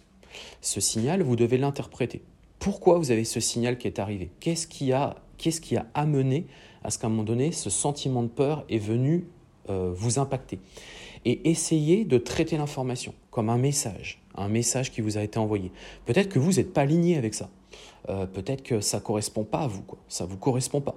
Ce 0.62 0.82
signal, 0.82 1.22
vous 1.22 1.36
devez 1.36 1.60
l'interpréter. 1.60 2.24
Pourquoi 2.58 2.98
vous 2.98 3.12
avez 3.12 3.26
ce 3.26 3.40
signal 3.40 3.78
qui 3.78 3.86
est 3.86 4.00
arrivé? 4.00 4.32
Qu'est-ce 4.40 4.66
qui 4.66 4.92
a, 4.92 5.18
qui 5.38 5.78
a 5.78 5.86
amené 5.94 6.48
à 6.84 6.90
ce 6.90 6.98
qu'à 6.98 7.06
un 7.06 7.12
moment 7.12 7.24
donné, 7.24 7.52
ce 7.52 7.70
sentiment 7.70 8.24
de 8.24 8.28
peur 8.28 8.66
est 8.68 8.80
venu 8.80 9.28
vous 9.68 10.18
impacter? 10.18 10.58
Et 11.26 11.48
essayez 11.50 12.06
de 12.06 12.18
traiter 12.18 12.58
l'information 12.58 13.14
comme 13.30 13.50
un 13.50 13.58
message, 13.60 14.20
un 14.36 14.48
message 14.48 14.92
qui 14.92 15.02
vous 15.02 15.20
a 15.20 15.22
été 15.22 15.38
envoyé. 15.38 15.72
Peut-être 16.06 16.30
que 16.30 16.40
vous 16.40 16.54
n'êtes 16.54 16.74
pas 16.74 16.82
aligné 16.82 17.18
avec 17.18 17.36
ça. 17.36 17.50
Euh, 18.10 18.26
peut-être 18.26 18.64
que 18.64 18.80
ça 18.82 18.98
ne 18.98 19.04
correspond 19.04 19.44
pas 19.44 19.60
à 19.60 19.68
vous, 19.68 19.84
quoi. 19.84 20.00
ça 20.08 20.26
ne 20.26 20.30
vous 20.30 20.38
correspond 20.38 20.82
pas. 20.82 20.96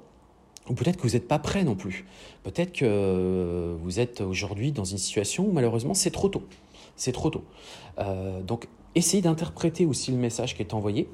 Ou 0.68 0.74
peut-être 0.74 0.96
que 0.96 1.02
vous 1.02 1.14
n'êtes 1.14 1.28
pas 1.28 1.38
prêt 1.38 1.64
non 1.64 1.74
plus. 1.74 2.04
Peut-être 2.42 2.72
que 2.72 3.76
vous 3.80 4.00
êtes 4.00 4.20
aujourd'hui 4.20 4.72
dans 4.72 4.84
une 4.84 4.98
situation 4.98 5.46
où 5.46 5.52
malheureusement 5.52 5.94
c'est 5.94 6.10
trop 6.10 6.28
tôt. 6.28 6.42
C'est 6.96 7.12
trop 7.12 7.30
tôt. 7.30 7.44
Euh, 7.98 8.42
donc 8.42 8.68
essayez 8.94 9.22
d'interpréter 9.22 9.86
aussi 9.86 10.10
le 10.10 10.18
message 10.18 10.56
qui 10.56 10.62
est 10.62 10.74
envoyé 10.74 11.08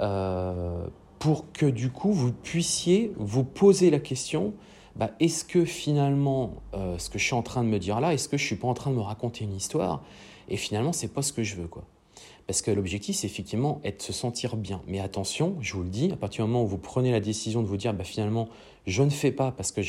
euh, 0.00 0.86
pour 1.18 1.52
que 1.52 1.66
du 1.66 1.90
coup 1.90 2.12
vous 2.12 2.32
puissiez 2.32 3.12
vous 3.16 3.44
poser 3.44 3.90
la 3.90 3.98
question 3.98 4.54
bah, 4.96 5.10
est-ce 5.18 5.44
que 5.44 5.64
finalement, 5.64 6.54
euh, 6.74 6.98
ce 6.98 7.10
que 7.10 7.18
je 7.18 7.24
suis 7.24 7.34
en 7.34 7.42
train 7.42 7.64
de 7.64 7.68
me 7.68 7.78
dire 7.78 8.00
là, 8.00 8.14
est-ce 8.14 8.28
que 8.28 8.36
je 8.36 8.44
suis 8.44 8.56
pas 8.56 8.68
en 8.68 8.74
train 8.74 8.90
de 8.90 8.96
me 8.96 9.00
raconter 9.00 9.44
une 9.44 9.54
histoire 9.54 10.02
et 10.48 10.56
finalement, 10.56 10.92
c'est 10.92 11.08
pas 11.08 11.22
ce 11.22 11.32
que 11.32 11.42
je 11.42 11.56
veux, 11.56 11.68
quoi. 11.68 11.84
Parce 12.46 12.60
que 12.60 12.70
l'objectif, 12.70 13.16
c'est 13.16 13.26
effectivement 13.26 13.80
être 13.84 14.02
se 14.02 14.12
sentir 14.12 14.56
bien. 14.56 14.82
Mais 14.86 15.00
attention, 15.00 15.56
je 15.60 15.74
vous 15.74 15.82
le 15.82 15.88
dis, 15.88 16.10
à 16.12 16.16
partir 16.16 16.44
du 16.44 16.50
moment 16.50 16.64
où 16.64 16.66
vous 16.66 16.78
prenez 16.78 17.10
la 17.10 17.20
décision 17.20 17.62
de 17.62 17.66
vous 17.66 17.78
dire, 17.78 17.94
bah, 17.94 18.04
finalement, 18.04 18.48
je 18.86 19.02
ne 19.02 19.10
fais 19.10 19.32
pas 19.32 19.50
parce 19.50 19.72
que 19.72 19.80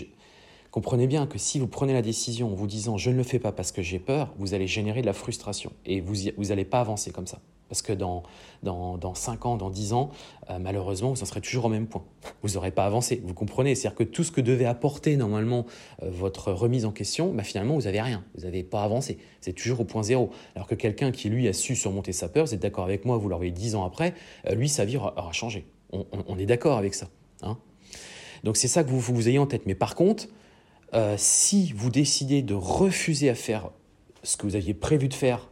Comprenez 0.75 1.07
bien 1.07 1.25
que 1.25 1.37
si 1.37 1.57
vous 1.57 1.67
prenez 1.67 1.93
la 1.93 2.01
décision 2.01 2.51
en 2.51 2.53
vous 2.53 2.67
disant 2.67 2.97
je 2.97 3.09
ne 3.09 3.15
le 3.15 3.23
fais 3.23 3.39
pas 3.39 3.53
parce 3.53 3.71
que 3.71 3.81
j'ai 3.81 3.97
peur, 3.97 4.33
vous 4.37 4.53
allez 4.53 4.67
générer 4.67 4.99
de 4.99 5.05
la 5.05 5.13
frustration 5.13 5.71
et 5.85 6.01
vous 6.01 6.43
n'allez 6.43 6.65
pas 6.65 6.81
avancer 6.81 7.11
comme 7.11 7.27
ça. 7.27 7.39
Parce 7.69 7.81
que 7.81 7.93
dans, 7.93 8.23
dans, 8.61 8.97
dans 8.97 9.15
5 9.15 9.45
ans, 9.45 9.55
dans 9.55 9.69
10 9.69 9.93
ans, 9.93 10.09
euh, 10.49 10.59
malheureusement, 10.59 11.11
vous 11.11 11.21
en 11.21 11.25
serez 11.25 11.39
toujours 11.39 11.63
au 11.63 11.69
même 11.69 11.87
point. 11.87 12.03
Vous 12.41 12.55
n'aurez 12.55 12.71
pas 12.71 12.85
avancé. 12.85 13.21
Vous 13.23 13.33
comprenez 13.33 13.73
C'est-à-dire 13.73 13.95
que 13.95 14.03
tout 14.03 14.25
ce 14.25 14.33
que 14.33 14.41
devait 14.41 14.65
apporter 14.65 15.15
normalement 15.15 15.65
euh, 16.03 16.09
votre 16.11 16.51
remise 16.51 16.83
en 16.83 16.91
question, 16.91 17.31
bah, 17.31 17.43
finalement, 17.43 17.75
vous 17.75 17.83
n'avez 17.83 18.01
rien. 18.01 18.25
Vous 18.35 18.43
n'avez 18.43 18.63
pas 18.63 18.83
avancé. 18.83 19.17
C'est 19.39 19.53
toujours 19.53 19.79
au 19.79 19.85
point 19.85 20.03
zéro. 20.03 20.29
Alors 20.55 20.67
que 20.67 20.75
quelqu'un 20.75 21.13
qui, 21.13 21.29
lui, 21.29 21.47
a 21.47 21.53
su 21.53 21.77
surmonter 21.77 22.11
sa 22.11 22.27
peur, 22.27 22.47
vous 22.47 22.53
êtes 22.53 22.61
d'accord 22.61 22.83
avec 22.83 23.05
moi, 23.05 23.15
vous 23.15 23.29
l'aurez 23.29 23.51
10 23.51 23.75
ans 23.75 23.85
après, 23.85 24.13
euh, 24.49 24.55
lui, 24.55 24.67
sa 24.67 24.83
vie 24.83 24.97
aura, 24.97 25.31
changé. 25.31 25.65
On, 25.93 26.37
est 26.37 26.45
d'accord 26.45 26.77
avec 26.77 26.93
ça. 26.93 27.07
Hein 27.43 27.57
Donc 28.43 28.57
c'est 28.57 28.67
ça 28.67 28.83
que 28.83 28.89
vous, 28.89 28.99
vous 28.99 29.29
ayez 29.29 29.39
en 29.39 29.47
tête. 29.47 29.65
Mais 29.65 29.75
par 29.75 29.95
contre, 29.95 30.27
si 31.17 31.73
vous 31.73 31.89
décidez 31.89 32.41
de 32.41 32.53
refuser 32.53 33.29
à 33.29 33.35
faire 33.35 33.69
ce 34.23 34.37
que 34.37 34.47
vous 34.47 34.55
aviez 34.55 34.73
prévu 34.73 35.07
de 35.07 35.13
faire 35.13 35.49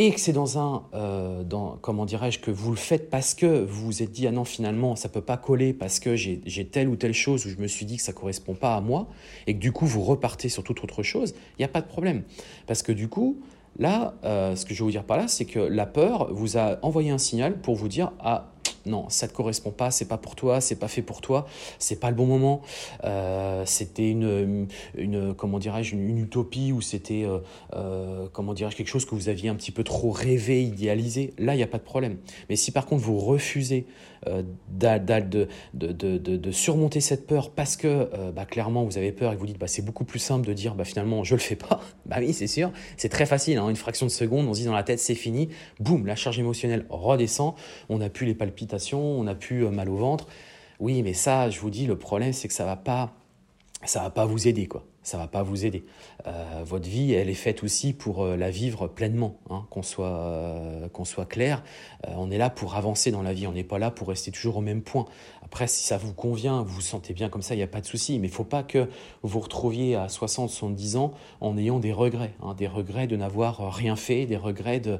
et 0.00 0.12
que 0.12 0.20
c'est 0.20 0.32
dans 0.32 0.60
un, 0.60 0.84
euh, 0.94 1.42
comment 1.80 2.06
dirais-je, 2.06 2.38
que 2.38 2.52
vous 2.52 2.70
le 2.70 2.76
faites 2.76 3.10
parce 3.10 3.34
que 3.34 3.64
vous 3.64 3.86
vous 3.86 4.02
êtes 4.04 4.12
dit, 4.12 4.28
ah 4.28 4.30
non, 4.30 4.44
finalement, 4.44 4.94
ça 4.94 5.08
peut 5.08 5.20
pas 5.20 5.36
coller 5.36 5.72
parce 5.72 5.98
que 5.98 6.14
j'ai 6.14 6.68
telle 6.70 6.88
ou 6.88 6.94
telle 6.94 7.14
chose 7.14 7.44
où 7.46 7.48
je 7.48 7.56
me 7.56 7.66
suis 7.66 7.84
dit 7.84 7.96
que 7.96 8.02
ça 8.04 8.12
correspond 8.12 8.54
pas 8.54 8.76
à 8.76 8.80
moi, 8.80 9.08
et 9.48 9.54
que 9.54 9.58
du 9.58 9.72
coup, 9.72 9.86
vous 9.86 10.02
repartez 10.02 10.48
sur 10.48 10.62
toute 10.62 10.84
autre 10.84 11.02
chose, 11.02 11.34
il 11.58 11.62
n'y 11.62 11.64
a 11.64 11.68
pas 11.68 11.80
de 11.80 11.88
problème. 11.88 12.22
Parce 12.68 12.84
que 12.84 12.92
du 12.92 13.08
coup, 13.08 13.40
là, 13.76 14.14
euh, 14.22 14.54
ce 14.54 14.64
que 14.66 14.72
je 14.72 14.78
veux 14.78 14.84
vous 14.84 14.92
dire 14.92 15.02
par 15.02 15.16
là, 15.16 15.26
c'est 15.26 15.46
que 15.46 15.58
la 15.58 15.86
peur 15.86 16.32
vous 16.32 16.56
a 16.56 16.78
envoyé 16.82 17.10
un 17.10 17.18
signal 17.18 17.60
pour 17.60 17.74
vous 17.74 17.88
dire, 17.88 18.12
ah, 18.20 18.52
non, 18.88 19.08
ça 19.08 19.28
te 19.28 19.34
correspond 19.34 19.70
pas, 19.70 19.90
c'est 19.90 20.08
pas 20.08 20.18
pour 20.18 20.34
toi, 20.34 20.60
c'est 20.60 20.76
pas 20.76 20.88
fait 20.88 21.02
pour 21.02 21.20
toi, 21.20 21.46
c'est 21.78 22.00
pas 22.00 22.10
le 22.10 22.16
bon 22.16 22.26
moment. 22.26 22.62
Euh, 23.04 23.62
c'était 23.66 24.10
une, 24.10 24.68
une, 24.96 25.34
comment 25.34 25.58
une, 25.58 26.18
utopie 26.18 26.72
ou 26.72 26.80
c'était, 26.80 27.24
euh, 27.24 27.38
euh, 27.74 28.26
comment 28.32 28.54
quelque 28.54 28.86
chose 28.86 29.04
que 29.04 29.14
vous 29.14 29.28
aviez 29.28 29.50
un 29.50 29.54
petit 29.54 29.70
peu 29.70 29.84
trop 29.84 30.10
rêvé, 30.10 30.62
idéalisé. 30.62 31.34
Là, 31.38 31.54
il 31.54 31.58
n'y 31.58 31.62
a 31.62 31.68
pas 31.68 31.78
de 31.78 31.84
problème. 31.84 32.16
Mais 32.48 32.56
si 32.56 32.72
par 32.72 32.86
contre 32.86 33.02
vous 33.02 33.18
refusez 33.18 33.86
de, 34.26 35.46
de, 35.74 36.50
surmonter 36.50 37.00
cette 37.00 37.26
peur 37.26 37.50
parce 37.50 37.76
que 37.76 38.10
bah, 38.34 38.46
clairement 38.46 38.84
vous 38.84 38.98
avez 38.98 39.12
peur 39.12 39.32
et 39.32 39.36
vous 39.36 39.46
dites 39.46 39.58
bah, 39.58 39.68
c'est 39.68 39.84
beaucoup 39.84 40.04
plus 40.04 40.18
simple 40.18 40.44
de 40.46 40.52
dire 40.52 40.74
bah, 40.74 40.84
finalement 40.84 41.22
je 41.22 41.34
le 41.34 41.40
fais 41.40 41.54
pas, 41.54 41.80
bah 42.06 42.16
oui, 42.18 42.32
c'est 42.32 42.48
sûr, 42.48 42.72
c'est 42.96 43.08
très 43.08 43.26
facile. 43.26 43.58
Hein. 43.58 43.68
une 43.68 43.76
fraction 43.76 44.06
de 44.06 44.10
seconde, 44.10 44.48
on 44.48 44.54
se 44.54 44.60
dit 44.60 44.66
dans 44.66 44.74
la 44.74 44.82
tête 44.82 44.98
c'est 44.98 45.14
fini, 45.14 45.50
boum, 45.78 46.06
la 46.06 46.16
charge 46.16 46.38
émotionnelle 46.38 46.84
redescend, 46.90 47.54
on 47.88 47.98
n'a 47.98 48.10
plus 48.10 48.26
les 48.26 48.34
palpitations 48.34 48.77
on 48.92 49.26
a 49.26 49.34
pu 49.34 49.64
euh, 49.64 49.70
mal 49.70 49.88
au 49.88 49.96
ventre. 49.96 50.26
Oui, 50.80 51.02
mais 51.02 51.14
ça, 51.14 51.50
je 51.50 51.60
vous 51.60 51.70
dis, 51.70 51.86
le 51.86 51.96
problème, 51.96 52.32
c'est 52.32 52.48
que 52.48 52.54
ça 52.54 52.64
va 52.64 52.76
pas, 52.76 53.12
ça 53.84 54.02
va 54.02 54.10
pas 54.10 54.26
vous 54.26 54.48
aider, 54.48 54.66
quoi 54.66 54.84
ça 55.02 55.16
va 55.16 55.26
pas 55.26 55.42
vous 55.42 55.64
aider. 55.64 55.84
Euh, 56.26 56.62
votre 56.64 56.88
vie, 56.88 57.12
elle 57.12 57.30
est 57.30 57.34
faite 57.34 57.62
aussi 57.62 57.92
pour 57.92 58.22
euh, 58.22 58.36
la 58.36 58.50
vivre 58.50 58.88
pleinement, 58.88 59.38
hein, 59.48 59.66
qu'on 59.70 59.82
soit, 59.82 60.06
euh, 60.06 60.88
qu'on 60.88 61.04
soit 61.04 61.26
clair. 61.26 61.62
on 62.06 62.30
est 62.30 62.38
là 62.38 62.50
pour 62.50 62.76
avancer 62.76 63.10
dans 63.10 63.22
la 63.22 63.32
vie, 63.32 63.46
on 63.46 63.52
n'est 63.52 63.64
pas 63.64 63.78
là 63.78 63.90
pour 63.90 64.08
rester 64.08 64.30
toujours 64.30 64.58
au 64.58 64.60
même 64.60 64.82
point. 64.82 65.06
Après, 65.42 65.66
si 65.66 65.84
ça 65.84 65.96
vous 65.96 66.12
convient, 66.12 66.62
vous 66.62 66.74
vous 66.74 66.80
sentez 66.80 67.14
bien 67.14 67.28
comme 67.28 67.42
ça, 67.42 67.54
il 67.54 67.58
n'y 67.58 67.62
a 67.62 67.68
pas 67.68 67.80
de 67.80 67.86
souci. 67.86 68.18
Mais 68.18 68.28
il 68.28 68.30
ne 68.30 68.36
faut 68.36 68.44
pas 68.44 68.62
que 68.62 68.88
vous 69.22 69.28
vous 69.28 69.40
retrouviez 69.40 69.94
à 69.94 70.08
60, 70.08 70.50
70 70.50 70.96
ans 70.96 71.12
en 71.40 71.56
ayant 71.56 71.78
des 71.78 71.92
regrets, 71.92 72.34
hein, 72.42 72.54
des 72.54 72.66
regrets 72.66 73.06
de 73.06 73.16
n'avoir 73.16 73.74
rien 73.74 73.96
fait, 73.96 74.26
des 74.26 74.36
regrets 74.36 74.80
de 74.80 74.98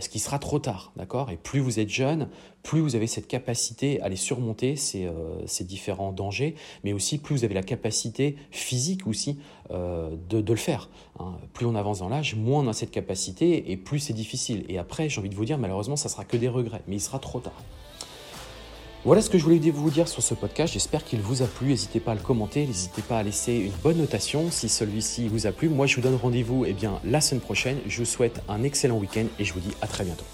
ce 0.00 0.10
qui 0.10 0.18
sera 0.18 0.38
trop 0.38 0.58
tard, 0.58 0.92
d'accord? 0.96 1.30
Et 1.30 1.38
plus 1.38 1.60
vous 1.60 1.80
êtes 1.80 1.88
jeune, 1.88 2.28
plus 2.62 2.80
vous 2.80 2.94
avez 2.94 3.06
cette 3.06 3.26
capacité 3.26 4.02
à 4.02 4.10
les 4.10 4.16
surmonter, 4.16 4.76
ces, 4.76 5.08
ces 5.46 5.64
différents 5.64 6.12
dangers, 6.12 6.54
mais 6.84 6.92
aussi 6.92 7.16
plus 7.16 7.36
vous 7.36 7.44
avez 7.44 7.54
la 7.54 7.62
capacité 7.62 8.36
physique 8.50 9.06
aussi 9.06 9.27
euh, 9.70 10.16
de, 10.28 10.38
le 10.38 10.56
faire. 10.56 10.88
Hein. 11.18 11.32
Plus 11.52 11.66
on 11.66 11.74
avance 11.74 11.98
dans 11.98 12.08
l'âge, 12.08 12.34
moins 12.34 12.64
on 12.64 12.68
a 12.68 12.72
cette 12.72 12.90
capacité 12.90 13.70
et 13.70 13.76
plus 13.76 13.98
c'est 13.98 14.12
difficile. 14.12 14.64
Et 14.68 14.78
après, 14.78 15.08
j'ai 15.08 15.20
envie 15.20 15.28
de 15.28 15.34
vous 15.34 15.44
dire, 15.44 15.58
malheureusement, 15.58 15.96
ça 15.96 16.08
sera 16.08 16.24
que 16.24 16.36
des 16.36 16.48
regrets, 16.48 16.82
mais 16.86 16.96
il 16.96 17.00
sera 17.00 17.18
trop 17.18 17.40
tard. 17.40 17.62
Voilà 19.04 19.22
ce 19.22 19.30
que 19.30 19.38
je 19.38 19.44
voulais 19.44 19.58
vous 19.58 19.90
dire 19.90 20.08
sur 20.08 20.22
ce 20.22 20.34
podcast. 20.34 20.72
J'espère 20.72 21.04
qu'il 21.04 21.20
vous 21.20 21.42
a 21.42 21.46
plu. 21.46 21.68
N'hésitez 21.68 22.00
pas 22.00 22.12
à 22.12 22.14
le 22.14 22.20
commenter, 22.20 22.66
n'hésitez 22.66 23.02
pas 23.02 23.18
à 23.18 23.22
laisser 23.22 23.54
une 23.54 23.72
bonne 23.82 23.98
notation 23.98 24.50
si 24.50 24.68
celui-ci 24.68 25.28
vous 25.28 25.46
a 25.46 25.52
plu. 25.52 25.68
Moi, 25.68 25.86
je 25.86 25.96
vous 25.96 26.02
donne 26.02 26.16
rendez-vous 26.16 26.64
eh 26.66 26.72
bien, 26.72 27.00
la 27.04 27.20
semaine 27.20 27.40
prochaine. 27.40 27.78
Je 27.86 27.98
vous 28.00 28.04
souhaite 28.04 28.42
un 28.48 28.64
excellent 28.64 28.98
week-end 28.98 29.26
et 29.38 29.44
je 29.44 29.54
vous 29.54 29.60
dis 29.60 29.72
à 29.80 29.86
très 29.86 30.04
bientôt. 30.04 30.24